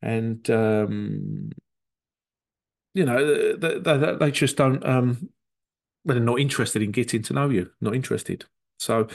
and 0.02 0.50
um, 0.50 1.50
you 2.94 3.06
know 3.06 3.56
they, 3.58 3.80
they, 3.80 4.16
they 4.20 4.32
just 4.32 4.58
don't. 4.58 4.86
Um, 4.86 5.30
they're 6.06 6.20
not 6.20 6.40
interested 6.40 6.82
in 6.82 6.92
getting 6.92 7.22
to 7.24 7.34
know 7.34 7.50
you. 7.50 7.70
Not 7.82 7.96
interested. 7.96 8.46
So 8.80 9.08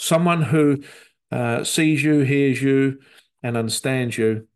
Someone 0.00 0.40
who 0.40 0.82
uh, 1.30 1.62
sees 1.62 2.02
you, 2.02 2.20
hears 2.20 2.62
you, 2.62 3.00
and 3.42 3.54
understands 3.54 4.16
you, 4.16 4.48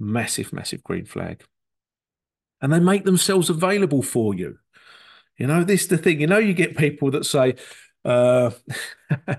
massive, 0.00 0.52
massive 0.52 0.82
green 0.82 1.04
flag. 1.04 1.44
And 2.60 2.72
they 2.72 2.80
make 2.80 3.04
themselves 3.04 3.48
available 3.48 4.02
for 4.02 4.34
you. 4.34 4.58
You 5.36 5.46
know, 5.46 5.62
this 5.62 5.82
is 5.82 5.88
the 5.88 5.98
thing. 5.98 6.20
You 6.20 6.26
know, 6.26 6.38
you 6.38 6.52
get 6.52 6.76
people 6.76 7.12
that 7.12 7.26
say, 7.26 7.54
uh, 8.04 8.50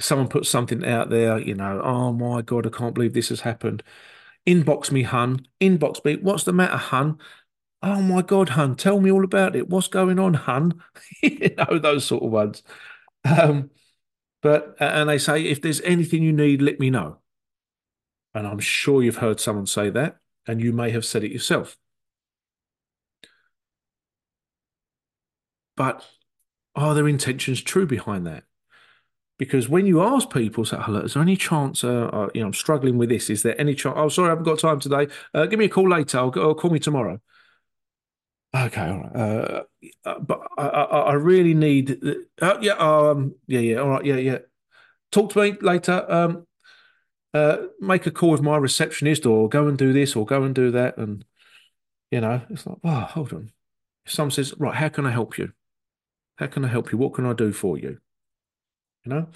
someone 0.00 0.28
puts 0.28 0.48
something 0.48 0.84
out 0.84 1.10
there, 1.10 1.38
you 1.38 1.54
know, 1.54 1.80
oh 1.82 2.12
my 2.12 2.42
God, 2.42 2.66
I 2.66 2.70
can't 2.70 2.94
believe 2.94 3.14
this 3.14 3.28
has 3.28 3.40
happened. 3.40 3.82
Inbox 4.46 4.90
me, 4.90 5.02
hun. 5.02 5.46
Inbox 5.60 6.04
me. 6.04 6.16
What's 6.16 6.44
the 6.44 6.52
matter, 6.52 6.76
hun? 6.76 7.18
Oh 7.82 8.00
my 8.02 8.22
God, 8.22 8.50
hun, 8.50 8.76
tell 8.76 9.00
me 9.00 9.10
all 9.10 9.24
about 9.24 9.56
it. 9.56 9.68
What's 9.68 9.88
going 9.88 10.18
on, 10.18 10.34
hun? 10.34 10.82
you 11.22 11.54
know, 11.56 11.78
those 11.78 12.04
sort 12.04 12.22
of 12.22 12.30
ones. 12.30 12.62
Um, 13.24 13.70
but, 14.42 14.76
and 14.80 15.08
they 15.08 15.18
say, 15.18 15.42
if 15.42 15.62
there's 15.62 15.80
anything 15.82 16.22
you 16.22 16.32
need, 16.32 16.62
let 16.62 16.80
me 16.80 16.90
know. 16.90 17.18
And 18.34 18.46
I'm 18.46 18.58
sure 18.58 19.02
you've 19.02 19.16
heard 19.18 19.40
someone 19.40 19.66
say 19.66 19.90
that, 19.90 20.18
and 20.46 20.60
you 20.60 20.72
may 20.72 20.90
have 20.90 21.04
said 21.04 21.24
it 21.24 21.32
yourself. 21.32 21.76
But 25.76 26.04
are 26.74 26.94
their 26.94 27.08
intentions 27.08 27.62
true 27.62 27.86
behind 27.86 28.26
that? 28.26 28.44
Because 29.38 29.68
when 29.68 29.86
you 29.86 30.00
ask 30.02 30.30
people, 30.30 30.64
say, 30.64 30.76
"Hello, 30.80 31.00
is 31.00 31.14
there 31.14 31.22
any 31.22 31.36
chance? 31.36 31.82
Uh, 31.82 32.06
uh, 32.12 32.28
you 32.34 32.40
know, 32.40 32.46
I'm 32.46 32.54
struggling 32.54 32.98
with 32.98 33.08
this. 33.08 33.30
Is 33.30 33.42
there 33.42 33.60
any 33.60 33.74
chance? 33.74 33.96
Oh, 33.98 34.08
sorry, 34.08 34.28
I 34.28 34.30
haven't 34.30 34.44
got 34.44 34.60
time 34.60 34.78
today. 34.78 35.08
Uh, 35.32 35.46
give 35.46 35.58
me 35.58 35.64
a 35.64 35.68
call 35.68 35.88
later. 35.88 36.18
I'll, 36.18 36.32
I'll 36.36 36.54
call 36.54 36.70
me 36.70 36.78
tomorrow." 36.78 37.20
Okay, 38.54 38.88
all 38.88 38.98
right. 38.98 39.16
Uh, 39.16 39.62
uh 40.04 40.18
but 40.20 40.40
I, 40.56 40.62
I, 40.62 41.00
I, 41.00 41.12
really 41.14 41.54
need. 41.54 41.98
Uh, 42.40 42.58
yeah, 42.60 42.74
um, 42.74 43.34
yeah, 43.48 43.60
yeah. 43.60 43.76
All 43.78 43.88
right, 43.88 44.04
yeah, 44.04 44.16
yeah. 44.16 44.38
Talk 45.10 45.32
to 45.32 45.42
me 45.42 45.56
later. 45.60 46.06
Um, 46.08 46.46
uh, 47.32 47.56
make 47.80 48.06
a 48.06 48.12
call 48.12 48.30
with 48.30 48.42
my 48.42 48.56
receptionist, 48.56 49.26
or 49.26 49.48
go 49.48 49.66
and 49.66 49.76
do 49.76 49.92
this, 49.92 50.14
or 50.14 50.24
go 50.24 50.44
and 50.44 50.54
do 50.54 50.70
that, 50.70 50.96
and 50.96 51.24
you 52.14 52.20
know, 52.20 52.40
it's 52.48 52.64
like, 52.64 52.78
oh, 52.84 53.00
hold 53.00 53.32
on. 53.32 53.50
Someone 54.06 54.30
says, 54.30 54.54
right, 54.56 54.74
how 54.74 54.88
can 54.88 55.04
I 55.04 55.10
help 55.10 55.36
you? 55.36 55.50
How 56.36 56.46
can 56.46 56.64
I 56.64 56.68
help 56.68 56.92
you? 56.92 56.98
What 56.98 57.14
can 57.14 57.26
I 57.26 57.32
do 57.32 57.52
for 57.52 57.76
you? 57.76 57.98
You 59.04 59.10
know, 59.12 59.26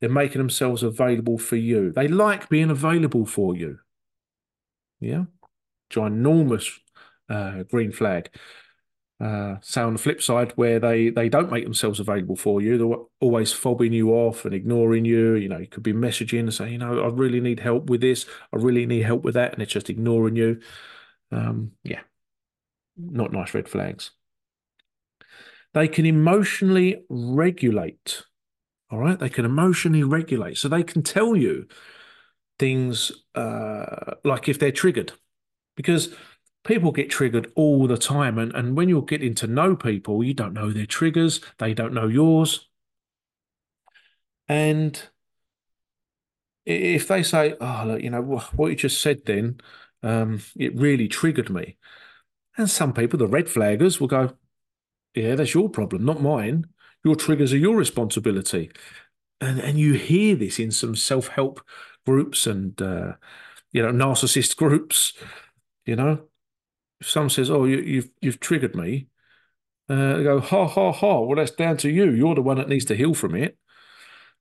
they're 0.00 0.10
making 0.10 0.38
themselves 0.38 0.82
available 0.82 1.38
for 1.38 1.56
you. 1.56 1.92
They 1.92 2.08
like 2.08 2.48
being 2.48 2.70
available 2.70 3.26
for 3.26 3.56
you. 3.56 3.78
Yeah, 5.00 5.24
ginormous 5.90 6.70
uh, 7.28 7.64
green 7.64 7.92
flag. 7.92 8.30
Uh, 9.18 9.56
say 9.62 9.80
on 9.80 9.94
the 9.94 9.98
flip 9.98 10.22
side, 10.22 10.52
where 10.56 10.78
they 10.78 11.08
they 11.10 11.28
don't 11.28 11.50
make 11.50 11.64
themselves 11.64 12.00
available 12.00 12.36
for 12.36 12.60
you, 12.60 12.76
they're 12.76 12.98
always 13.20 13.52
fobbing 13.54 13.92
you 13.92 14.10
off 14.10 14.44
and 14.44 14.54
ignoring 14.54 15.04
you. 15.06 15.34
You 15.34 15.48
know, 15.48 15.58
you 15.58 15.66
could 15.68 15.82
be 15.82 15.94
messaging 15.94 16.40
and 16.40 16.54
say, 16.54 16.70
you 16.72 16.78
know, 16.78 17.02
I 17.02 17.08
really 17.08 17.40
need 17.40 17.60
help 17.60 17.88
with 17.88 18.02
this. 18.02 18.26
I 18.52 18.56
really 18.58 18.86
need 18.86 19.02
help 19.04 19.22
with 19.24 19.34
that, 19.34 19.54
and 19.54 19.62
it's 19.62 19.72
just 19.72 19.90
ignoring 19.90 20.36
you. 20.36 20.60
Um, 21.32 21.72
yeah, 21.82 22.00
not 22.96 23.32
nice 23.32 23.54
red 23.54 23.68
flags. 23.68 24.10
They 25.74 25.88
can 25.88 26.06
emotionally 26.06 27.04
regulate. 27.08 28.22
All 28.90 28.98
right. 28.98 29.18
They 29.18 29.28
can 29.28 29.44
emotionally 29.44 30.04
regulate. 30.04 30.58
So 30.58 30.68
they 30.68 30.82
can 30.82 31.02
tell 31.02 31.36
you 31.36 31.66
things 32.58 33.12
uh, 33.34 34.14
like 34.24 34.48
if 34.48 34.58
they're 34.58 34.72
triggered, 34.72 35.12
because 35.76 36.14
people 36.64 36.92
get 36.92 37.10
triggered 37.10 37.52
all 37.54 37.86
the 37.86 37.98
time. 37.98 38.38
And, 38.38 38.54
and 38.54 38.76
when 38.76 38.88
you're 38.88 39.02
getting 39.02 39.34
to 39.36 39.46
know 39.46 39.76
people, 39.76 40.24
you 40.24 40.34
don't 40.34 40.54
know 40.54 40.70
their 40.70 40.86
triggers, 40.86 41.40
they 41.58 41.74
don't 41.74 41.94
know 41.94 42.08
yours. 42.08 42.68
And 44.48 45.00
if 46.64 47.08
they 47.08 47.22
say, 47.22 47.54
oh, 47.60 47.84
look, 47.86 48.02
you 48.02 48.10
know, 48.10 48.22
what 48.22 48.70
you 48.70 48.76
just 48.76 49.00
said 49.00 49.24
then, 49.24 49.60
um, 50.02 50.40
it 50.56 50.76
really 50.76 51.08
triggered 51.08 51.50
me. 51.50 51.76
And 52.56 52.70
some 52.70 52.92
people, 52.92 53.18
the 53.18 53.26
red 53.26 53.46
flaggers, 53.46 54.00
will 54.00 54.08
go, 54.08 54.36
yeah, 55.14 55.34
that's 55.34 55.54
your 55.54 55.68
problem, 55.68 56.04
not 56.04 56.22
mine. 56.22 56.66
Your 57.06 57.14
triggers 57.14 57.52
are 57.52 57.56
your 57.58 57.76
responsibility. 57.76 58.68
And 59.40 59.60
and 59.60 59.78
you 59.78 59.92
hear 59.92 60.34
this 60.34 60.58
in 60.58 60.72
some 60.72 60.96
self 60.96 61.28
help 61.28 61.60
groups 62.04 62.48
and 62.48 62.82
uh, 62.82 63.12
you 63.70 63.80
know 63.80 63.92
narcissist 63.92 64.56
groups. 64.56 65.12
You 65.84 65.94
know, 65.94 66.24
if 67.00 67.08
someone 67.08 67.30
says, 67.30 67.48
"Oh, 67.48 67.64
you, 67.64 67.76
you've 67.76 68.10
you've 68.20 68.40
triggered 68.40 68.74
me," 68.74 69.06
uh, 69.88 70.16
they 70.16 70.24
go, 70.24 70.40
"Ha 70.40 70.66
ha 70.66 70.90
ha!" 70.90 71.20
Well, 71.20 71.36
that's 71.36 71.52
down 71.52 71.76
to 71.76 71.88
you. 71.88 72.10
You're 72.10 72.34
the 72.34 72.42
one 72.42 72.56
that 72.56 72.68
needs 72.68 72.86
to 72.86 72.96
heal 72.96 73.14
from 73.14 73.36
it. 73.36 73.56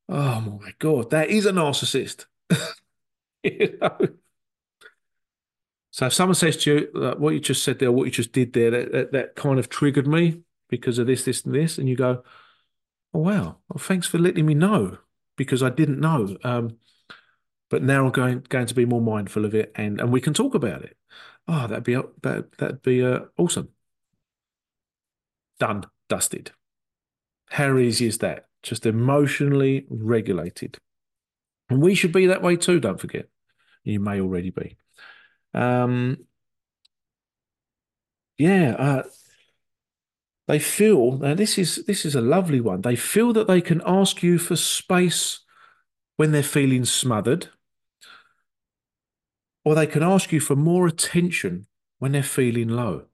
Oh 0.09 0.59
my 0.59 0.71
god, 0.79 1.11
that 1.11 1.29
is 1.29 1.45
a 1.45 1.51
narcissist. 1.51 2.25
you 3.43 3.77
know? 3.79 4.07
So 5.91 6.07
if 6.07 6.13
someone 6.13 6.33
says 6.33 6.57
to 6.63 6.73
you, 6.73 6.99
uh, 6.99 7.13
"What 7.15 7.35
you 7.35 7.39
just 7.39 7.63
said 7.63 7.77
there, 7.77 7.91
what 7.91 8.05
you 8.05 8.11
just 8.11 8.31
did 8.31 8.53
there, 8.53 8.71
that, 8.71 8.91
that, 8.91 9.11
that 9.11 9.35
kind 9.35 9.59
of 9.59 9.69
triggered 9.69 10.07
me," 10.07 10.41
because 10.67 10.97
of 10.97 11.05
this, 11.05 11.25
this, 11.25 11.45
and 11.45 11.53
this, 11.53 11.77
and 11.77 11.87
you 11.87 11.95
go, 11.95 12.23
"Oh 13.15 13.19
wow, 13.19 13.59
well, 13.69 13.79
thanks 13.79 14.07
for 14.07 14.17
letting 14.17 14.45
me 14.45 14.53
know 14.53 14.97
because 15.37 15.63
I 15.63 15.69
didn't 15.69 16.01
know." 16.01 16.35
Um, 16.43 16.77
but 17.69 17.81
now 17.81 18.05
I'm 18.05 18.11
going 18.11 18.45
going 18.49 18.67
to 18.67 18.75
be 18.75 18.85
more 18.85 19.01
mindful 19.01 19.45
of 19.45 19.55
it, 19.55 19.71
and 19.75 20.01
and 20.01 20.11
we 20.11 20.19
can 20.19 20.33
talk 20.33 20.53
about 20.53 20.83
it. 20.83 20.97
Oh, 21.47 21.65
that'd 21.65 21.85
be 21.85 21.95
that 22.23 22.51
that'd 22.57 22.81
be 22.81 23.03
uh, 23.03 23.21
awesome. 23.37 23.69
Done, 25.59 25.85
dusted. 26.09 26.51
How 27.51 27.77
easy 27.77 28.07
is 28.07 28.17
that? 28.17 28.47
Just 28.61 28.85
emotionally 28.85 29.85
regulated, 29.89 30.77
and 31.69 31.81
we 31.81 31.95
should 31.95 32.11
be 32.11 32.25
that 32.25 32.41
way 32.41 32.57
too. 32.57 32.81
Don't 32.81 32.99
forget, 32.99 33.29
you 33.85 34.01
may 34.01 34.19
already 34.19 34.49
be. 34.49 34.75
Um, 35.53 36.25
yeah. 38.37 38.75
Uh, 38.77 39.03
they 40.47 40.59
feel 40.59 41.17
now 41.17 41.33
this 41.33 41.57
is 41.57 41.85
this 41.85 42.05
is 42.05 42.15
a 42.15 42.21
lovely 42.21 42.61
one. 42.61 42.81
They 42.81 42.95
feel 42.95 43.33
that 43.33 43.47
they 43.47 43.61
can 43.61 43.81
ask 43.85 44.21
you 44.21 44.37
for 44.37 44.55
space 44.55 45.39
when 46.17 46.31
they're 46.31 46.43
feeling 46.43 46.85
smothered, 46.85 47.49
or 49.63 49.75
they 49.75 49.87
can 49.87 50.03
ask 50.03 50.31
you 50.31 50.39
for 50.39 50.55
more 50.55 50.87
attention 50.87 51.67
when 51.97 52.11
they're 52.11 52.23
feeling 52.23 52.69
low. 52.69 53.05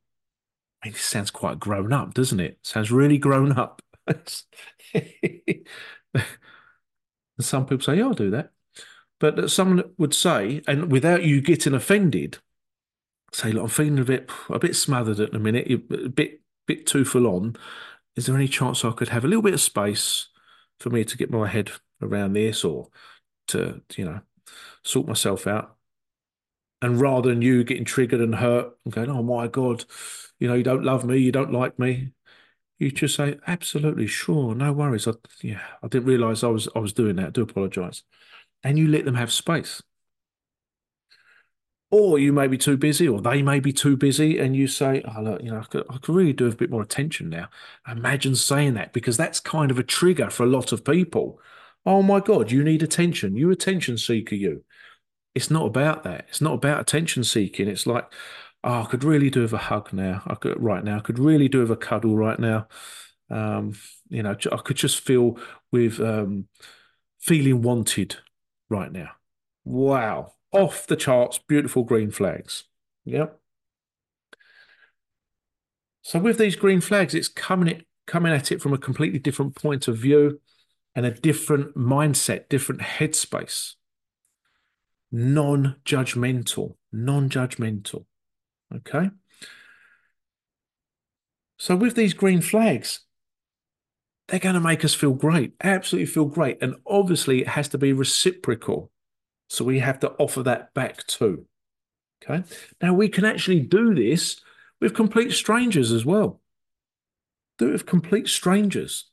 I 0.83 0.87
mean, 0.87 0.93
this 0.93 1.03
sounds 1.03 1.31
quite 1.31 1.59
grown 1.59 1.93
up, 1.93 2.13
doesn't 2.13 2.39
it? 2.39 2.59
Sounds 2.63 2.91
really 2.91 3.17
grown 3.17 3.51
up. 3.53 3.81
and 4.07 5.65
some 7.39 7.65
people 7.65 7.83
say, 7.83 7.97
yeah, 7.97 8.05
I'll 8.05 8.13
do 8.13 8.31
that. 8.31 8.51
But 9.19 9.51
someone 9.51 9.83
would 9.97 10.15
say, 10.15 10.63
and 10.67 10.91
without 10.91 11.23
you 11.23 11.41
getting 11.41 11.75
offended, 11.75 12.39
say, 13.31 13.51
look, 13.51 13.63
I'm 13.63 13.69
feeling 13.69 13.99
a 13.99 14.03
bit 14.03 14.29
a 14.49 14.59
bit 14.59 14.75
smothered 14.75 15.19
at 15.19 15.31
the 15.31 15.39
minute, 15.39 15.69
a 15.69 16.09
bit 16.09 16.40
bit 16.67 16.85
too 16.85 17.05
full 17.05 17.27
on. 17.27 17.55
Is 18.15 18.25
there 18.25 18.35
any 18.35 18.47
chance 18.47 18.83
I 18.83 18.91
could 18.91 19.09
have 19.09 19.23
a 19.23 19.27
little 19.27 19.41
bit 19.41 19.53
of 19.53 19.61
space 19.61 20.27
for 20.79 20.89
me 20.89 21.03
to 21.05 21.17
get 21.17 21.31
my 21.31 21.47
head 21.47 21.71
around 22.01 22.33
this 22.33 22.63
or 22.63 22.89
to, 23.49 23.81
you 23.95 24.05
know, 24.05 24.21
sort 24.83 25.07
myself 25.07 25.47
out? 25.47 25.75
And 26.81 26.99
rather 26.99 27.29
than 27.29 27.41
you 27.41 27.63
getting 27.63 27.85
triggered 27.85 28.21
and 28.21 28.35
hurt 28.35 28.73
and 28.83 28.93
going, 28.93 29.09
oh 29.09 29.23
my 29.23 29.47
God, 29.47 29.85
you 30.39 30.47
know, 30.47 30.55
you 30.55 30.63
don't 30.63 30.83
love 30.83 31.05
me, 31.05 31.17
you 31.17 31.31
don't 31.31 31.53
like 31.53 31.77
me, 31.77 32.11
you 32.79 32.89
just 32.89 33.15
say, 33.15 33.37
absolutely, 33.45 34.07
sure, 34.07 34.55
no 34.55 34.73
worries. 34.73 35.07
I, 35.07 35.11
yeah, 35.43 35.61
I 35.83 35.87
didn't 35.87 36.07
realize 36.07 36.43
I 36.43 36.47
was 36.47 36.67
I 36.75 36.79
was 36.79 36.93
doing 36.93 37.17
that. 37.17 37.27
I 37.27 37.29
do 37.29 37.43
apologize. 37.43 38.01
And 38.63 38.77
you 38.79 38.87
let 38.87 39.05
them 39.05 39.15
have 39.15 39.31
space 39.31 39.83
or 41.91 42.17
you 42.17 42.31
may 42.31 42.47
be 42.47 42.57
too 42.57 42.77
busy, 42.77 43.07
or 43.07 43.21
they 43.21 43.41
may 43.41 43.59
be 43.59 43.73
too 43.73 43.97
busy, 43.97 44.39
and 44.39 44.55
you 44.55 44.65
say, 44.67 45.03
"Oh, 45.05 45.21
look, 45.21 45.43
you 45.43 45.51
know, 45.51 45.59
I 45.59 45.63
could, 45.63 45.85
I 45.89 45.97
could 45.97 46.15
really 46.15 46.33
do 46.33 46.47
a 46.47 46.55
bit 46.55 46.71
more 46.71 46.81
attention 46.81 47.29
now." 47.29 47.49
Imagine 47.87 48.35
saying 48.35 48.73
that 48.75 48.93
because 48.93 49.17
that's 49.17 49.41
kind 49.41 49.69
of 49.69 49.77
a 49.77 49.83
trigger 49.83 50.29
for 50.29 50.43
a 50.43 50.49
lot 50.49 50.71
of 50.71 50.85
people. 50.85 51.39
Oh 51.85 52.01
my 52.01 52.21
God, 52.21 52.51
you 52.51 52.63
need 52.63 52.81
attention. 52.81 53.35
You 53.35 53.51
attention 53.51 53.97
seeker, 53.97 54.35
you. 54.35 54.63
It's 55.35 55.51
not 55.51 55.65
about 55.65 56.03
that. 56.03 56.25
It's 56.29 56.41
not 56.41 56.53
about 56.53 56.79
attention 56.79 57.23
seeking. 57.23 57.67
It's 57.67 57.87
like, 57.87 58.11
oh, 58.63 58.83
I 58.83 58.85
could 58.85 59.03
really 59.03 59.29
do 59.29 59.41
with 59.41 59.53
a 59.53 59.57
hug 59.57 59.91
now. 59.91 60.23
I 60.27 60.35
could 60.35 60.61
right 60.61 60.83
now. 60.83 60.97
I 60.97 61.01
could 61.01 61.19
really 61.19 61.49
do 61.49 61.59
with 61.59 61.71
a 61.71 61.75
cuddle 61.75 62.15
right 62.15 62.39
now. 62.39 62.67
Um, 63.29 63.73
you 64.09 64.23
know, 64.23 64.35
I 64.51 64.57
could 64.57 64.77
just 64.77 65.01
feel 65.01 65.37
with 65.71 65.99
um, 65.99 66.47
feeling 67.19 67.61
wanted 67.61 68.17
right 68.69 68.91
now. 68.91 69.11
Wow 69.65 70.33
off 70.51 70.87
the 70.87 70.95
charts, 70.95 71.37
beautiful 71.37 71.83
green 71.83 72.11
flags. 72.11 72.65
Yep. 73.05 73.39
So 76.01 76.19
with 76.19 76.37
these 76.37 76.55
green 76.55 76.81
flags, 76.81 77.13
it's 77.13 77.27
coming 77.27 77.67
it 77.67 77.85
coming 78.07 78.33
at 78.33 78.51
it 78.51 78.61
from 78.61 78.73
a 78.73 78.77
completely 78.77 79.19
different 79.19 79.55
point 79.55 79.87
of 79.87 79.97
view 79.97 80.39
and 80.95 81.05
a 81.05 81.11
different 81.11 81.75
mindset, 81.77 82.49
different 82.49 82.81
headspace. 82.81 83.75
Non-judgmental, 85.11 86.75
non-judgmental. 86.91 88.05
Okay. 88.75 89.09
So 91.57 91.75
with 91.75 91.95
these 91.95 92.13
green 92.13 92.41
flags, 92.41 93.01
they're 94.27 94.39
going 94.39 94.55
to 94.55 94.61
make 94.61 94.83
us 94.83 94.93
feel 94.93 95.13
great, 95.13 95.53
absolutely 95.61 96.07
feel 96.07 96.25
great. 96.25 96.57
And 96.61 96.75
obviously, 96.87 97.41
it 97.41 97.49
has 97.49 97.67
to 97.69 97.77
be 97.77 97.93
reciprocal. 97.93 98.90
So 99.51 99.65
we 99.65 99.79
have 99.79 99.99
to 99.99 100.11
offer 100.11 100.43
that 100.43 100.73
back 100.73 101.05
too. 101.07 101.45
Okay. 102.23 102.45
Now 102.81 102.93
we 102.93 103.09
can 103.09 103.25
actually 103.25 103.59
do 103.59 103.93
this 103.93 104.39
with 104.79 104.93
complete 104.93 105.33
strangers 105.33 105.91
as 105.91 106.05
well. 106.05 106.39
Do 107.57 107.67
it 107.67 107.71
with 107.73 107.85
complete 107.85 108.29
strangers. 108.29 109.09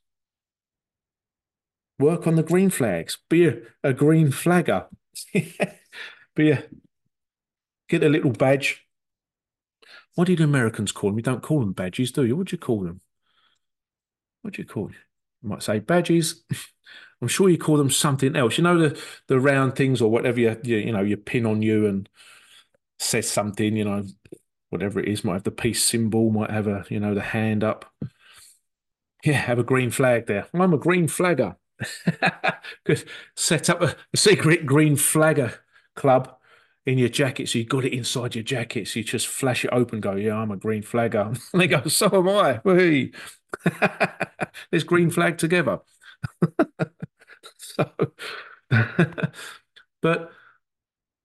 Work 1.99 2.29
on 2.29 2.37
the 2.37 2.45
green 2.45 2.71
flags. 2.71 3.19
Be 3.29 3.49
a, 3.49 3.57
a 3.83 3.93
green 3.93 4.31
flagger. 4.31 4.87
Be 6.37 6.51
a 6.53 6.63
get 7.89 8.05
a 8.05 8.09
little 8.09 8.31
badge. 8.31 8.87
What 10.15 10.29
do 10.29 10.37
the 10.37 10.45
Americans 10.45 10.93
call 10.93 11.11
them? 11.11 11.19
You 11.19 11.25
don't 11.25 11.43
call 11.43 11.59
them 11.59 11.73
badges, 11.73 12.13
do 12.13 12.25
you? 12.25 12.37
What 12.37 12.47
do 12.47 12.55
you 12.55 12.59
call 12.59 12.85
them? 12.85 13.01
What 14.43 14.55
do 14.55 14.63
you 14.63 14.69
call? 14.69 14.91
You 15.43 15.49
might 15.49 15.65
say 15.65 15.81
badges. 15.81 16.45
I'm 17.21 17.29
sure 17.29 17.49
you 17.49 17.59
call 17.59 17.77
them 17.77 17.91
something 17.91 18.37
else. 18.37 18.59
You 18.59 18.65
know 18.65 18.79
the 18.79 19.03
the 19.27 19.41
round 19.41 19.77
things 19.77 20.01
or 20.01 20.11
whatever 20.11 20.41
you 20.41 20.57
you, 20.63 20.77
you 20.77 20.93
know 20.93 21.03
you 21.03 21.17
pin 21.17 21.47
on 21.47 21.63
you 21.63 21.87
and 21.87 22.09
says 22.99 23.31
something. 23.31 23.77
You 23.77 23.85
know 23.85 24.05
whatever 24.71 25.01
it 25.01 25.09
is. 25.09 25.25
Might 25.25 25.35
have 25.35 25.45
the 25.45 25.51
peace 25.51 25.85
symbol. 25.85 26.31
Might 26.31 26.51
have 26.51 26.67
a 26.69 26.85
you 26.91 27.01
know 27.01 27.15
the 27.15 27.23
hand 27.23 27.65
up. 27.65 27.93
Yeah, 29.25 29.35
have 29.35 29.59
a 29.59 29.65
green 29.65 29.91
flag 29.91 30.27
there. 30.27 30.47
I'm 30.55 30.73
a 30.73 30.79
green 30.79 31.09
flagger. 31.09 31.57
Could 32.85 33.05
set 33.37 33.69
up 33.69 33.83
a, 33.83 33.97
a 34.13 34.17
secret 34.17 34.65
green 34.65 34.97
flagger 34.97 35.55
club 35.97 36.37
in 36.87 36.99
your 36.99 37.09
jacket. 37.09 37.49
So 37.49 37.59
you 37.59 37.65
got 37.65 37.85
it 37.85 37.93
inside 37.93 38.35
your 38.35 38.45
jacket. 38.45 38.89
So 38.89 39.01
you 39.01 39.05
just 39.05 39.27
flash 39.27 39.65
it 39.65 39.71
open, 39.73 40.01
go, 40.01 40.15
yeah, 40.15 40.37
I'm 40.37 40.51
a 40.51 40.57
green 40.57 40.83
flagger. 40.83 41.33
And 41.53 41.61
they 41.61 41.67
go, 41.67 41.83
so 41.89 42.07
am 42.13 42.29
I. 42.29 43.11
Let's 44.73 44.85
green 44.85 45.11
flag 45.11 45.39
together. 45.39 45.81
So, 47.79 47.91
but 50.03 50.33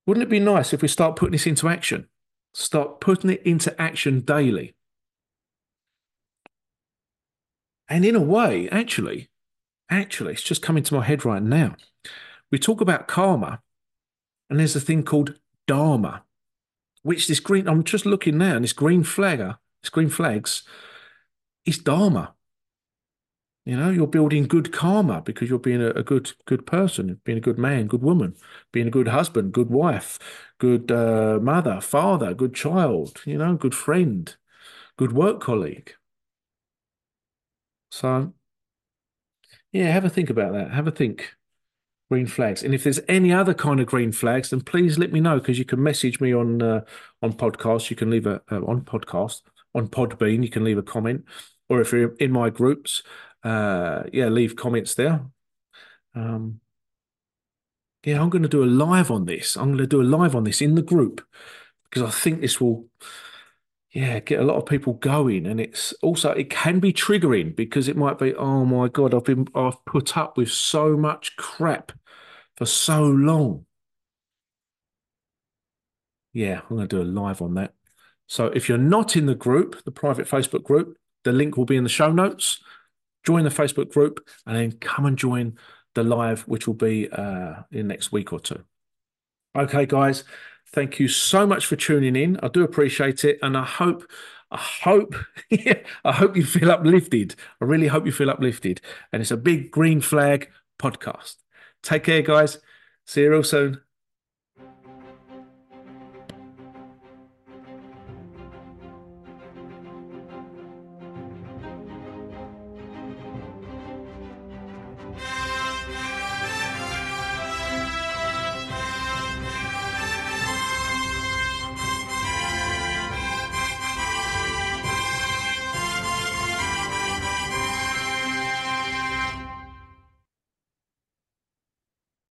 wouldn't 0.06 0.24
it 0.24 0.30
be 0.30 0.40
nice 0.40 0.74
if 0.74 0.82
we 0.82 0.88
start 0.88 1.16
putting 1.16 1.32
this 1.32 1.48
into 1.48 1.68
action? 1.68 2.08
Start 2.54 3.00
putting 3.00 3.30
it 3.32 3.42
into 3.44 3.80
action 3.82 4.22
daily. 4.22 4.76
And 7.90 8.06
in 8.06 8.16
a 8.16 8.22
way, 8.22 8.70
actually, 8.70 9.30
actually, 9.90 10.34
it's 10.34 10.44
just 10.44 10.62
coming 10.62 10.84
to 10.84 10.94
my 10.96 11.04
head 11.04 11.26
right 11.26 11.42
now. 11.42 11.76
We 12.52 12.60
talk 12.60 12.82
about 12.82 13.08
karma, 13.08 13.62
and 14.50 14.60
there's 14.60 14.76
a 14.76 14.82
thing 14.82 15.04
called 15.04 15.40
dharma, 15.68 16.24
which 17.02 17.28
this 17.28 17.40
green, 17.40 17.68
I'm 17.68 17.84
just 17.84 18.06
looking 18.06 18.38
now, 18.38 18.56
and 18.56 18.64
this 18.64 18.74
green 18.74 19.04
flagger, 19.04 19.58
this 19.82 19.90
green 19.90 20.10
flags, 20.10 20.64
is 21.66 21.78
dharma. 21.78 22.34
You 23.66 23.78
know, 23.78 23.90
you're 23.92 24.08
building 24.08 24.44
good 24.44 24.74
karma 24.74 25.22
because 25.22 25.50
you're 25.50 25.58
being 25.58 25.82
a, 25.82 25.92
a, 25.92 26.04
good 26.04 26.34
good 26.46 26.66
person, 26.66 27.22
being 27.24 27.38
a 27.38 27.42
good 27.42 27.58
man, 27.58 27.88
good 27.88 28.02
woman, 28.02 28.36
being 28.74 28.88
a 28.88 28.92
good 28.92 29.08
husband, 29.08 29.54
good 29.54 29.70
wife, 29.70 30.20
good 30.58 30.92
uh, 30.92 31.40
mother, 31.42 31.80
father, 31.80 32.34
good 32.34 32.54
child, 32.54 33.22
you 33.26 33.38
know, 33.38 33.56
good 33.56 33.74
friend, 33.74 34.36
good 34.98 35.14
work 35.14 35.40
colleague. 35.40 35.94
So, 37.90 38.34
yeah, 39.72 39.92
have 39.92 40.04
a 40.04 40.10
think 40.10 40.30
about 40.30 40.54
that. 40.54 40.72
Have 40.72 40.88
a 40.88 40.92
think. 40.92 41.36
Green 42.12 42.28
flags, 42.28 42.62
and 42.62 42.76
if 42.76 42.84
there's 42.84 43.00
any 43.08 43.34
other 43.34 43.56
kind 43.56 43.80
of 43.80 43.88
green 43.88 44.12
flags, 44.12 44.52
then 44.52 44.62
please 44.62 45.00
let 45.00 45.12
me 45.12 45.20
know 45.20 45.40
because 45.40 45.58
you 45.58 45.66
can 45.66 45.82
message 45.82 46.20
me 46.20 46.32
on 46.32 46.62
uh, 46.62 46.82
on 47.24 47.34
podcast. 47.34 47.90
You 47.90 47.96
can 47.96 48.12
leave 48.12 48.28
a 48.28 48.42
uh, 48.52 48.60
on 48.68 48.82
podcast 48.82 49.42
on 49.74 49.88
Podbean. 49.88 50.44
You 50.44 50.50
can 50.50 50.64
leave 50.64 50.78
a 50.78 50.84
comment, 50.84 51.24
or 51.70 51.82
if 51.82 51.92
you're 51.92 52.14
in 52.16 52.32
my 52.32 52.52
groups, 52.52 53.02
uh, 53.44 54.04
yeah, 54.12 54.28
leave 54.30 54.56
comments 54.56 54.96
there. 54.96 55.26
Um, 56.16 56.60
yeah, 58.04 58.22
I'm 58.22 58.30
going 58.30 58.44
to 58.44 58.50
do 58.50 58.64
a 58.64 58.66
live 58.66 59.12
on 59.12 59.26
this. 59.26 59.56
I'm 59.56 59.70
going 59.70 59.78
to 59.78 59.88
do 59.88 60.02
a 60.02 60.04
live 60.04 60.36
on 60.36 60.44
this 60.44 60.62
in 60.62 60.76
the 60.76 60.82
group 60.82 61.26
because 61.86 62.04
I 62.04 62.12
think 62.12 62.42
this 62.42 62.60
will, 62.60 62.88
yeah, 63.92 64.20
get 64.20 64.40
a 64.40 64.44
lot 64.44 64.58
of 64.58 64.66
people 64.66 64.94
going. 64.94 65.46
And 65.46 65.60
it's 65.60 65.94
also 66.02 66.32
it 66.32 66.50
can 66.50 66.80
be 66.80 66.92
triggering 66.94 67.56
because 67.56 67.88
it 67.88 67.98
might 67.98 68.20
be, 68.20 68.34
oh 68.36 68.66
my 68.66 68.90
god, 68.90 69.14
I've 69.14 69.24
been 69.24 69.48
I've 69.56 69.84
put 69.86 70.18
up 70.18 70.38
with 70.38 70.52
so 70.52 70.98
much 70.98 71.36
crap 71.38 71.92
for 72.58 72.66
so 72.66 73.06
long. 73.06 73.66
Yeah, 76.34 76.62
I'm 76.62 76.76
going 76.76 76.88
to 76.88 76.96
do 76.96 77.02
a 77.02 77.06
live 77.06 77.42
on 77.42 77.54
that. 77.56 77.74
So 78.28 78.48
if 78.48 78.68
you're 78.68 78.78
not 78.78 79.16
in 79.16 79.28
the 79.28 79.36
group, 79.36 79.84
the 79.84 79.92
private 79.92 80.28
Facebook 80.28 80.64
group, 80.64 80.98
the 81.24 81.32
link 81.32 81.56
will 81.56 81.66
be 81.66 81.76
in 81.76 81.84
the 81.84 81.90
show 81.90 82.12
notes 82.12 82.60
join 83.24 83.44
the 83.44 83.50
Facebook 83.50 83.92
group, 83.92 84.28
and 84.46 84.56
then 84.56 84.72
come 84.74 85.06
and 85.06 85.18
join 85.18 85.58
the 85.96 86.04
live, 86.04 86.42
which 86.42 86.68
will 86.68 86.74
be 86.74 87.10
uh, 87.12 87.56
in 87.72 87.88
next 87.88 88.12
week 88.12 88.34
or 88.34 88.40
two. 88.40 88.64
Okay, 89.56 89.86
guys, 89.86 90.24
thank 90.74 91.00
you 91.00 91.08
so 91.08 91.46
much 91.46 91.66
for 91.66 91.76
tuning 91.76 92.16
in. 92.16 92.40
I 92.42 92.48
do 92.48 92.64
appreciate 92.64 93.24
it, 93.24 93.40
and 93.42 93.56
I 93.56 93.64
hope, 93.64 94.10
I 94.52 94.58
hope, 94.58 95.16
I 96.04 96.12
hope 96.12 96.36
you 96.36 96.46
feel 96.46 96.72
uplifted. 96.72 97.36
I 97.62 97.66
really 97.66 97.88
hope 97.88 98.06
you 98.06 98.12
feel 98.12 98.30
uplifted. 98.30 98.82
And 99.12 99.22
it's 99.22 99.32
a 99.32 99.38
big 99.38 99.72
green 99.72 100.02
flag 100.02 100.50
podcast. 100.80 101.36
Take 101.84 102.06
care, 102.06 102.22
guys. 102.22 102.58
See 103.06 103.22
you 103.22 103.32
real 103.32 103.44
soon. 103.44 103.82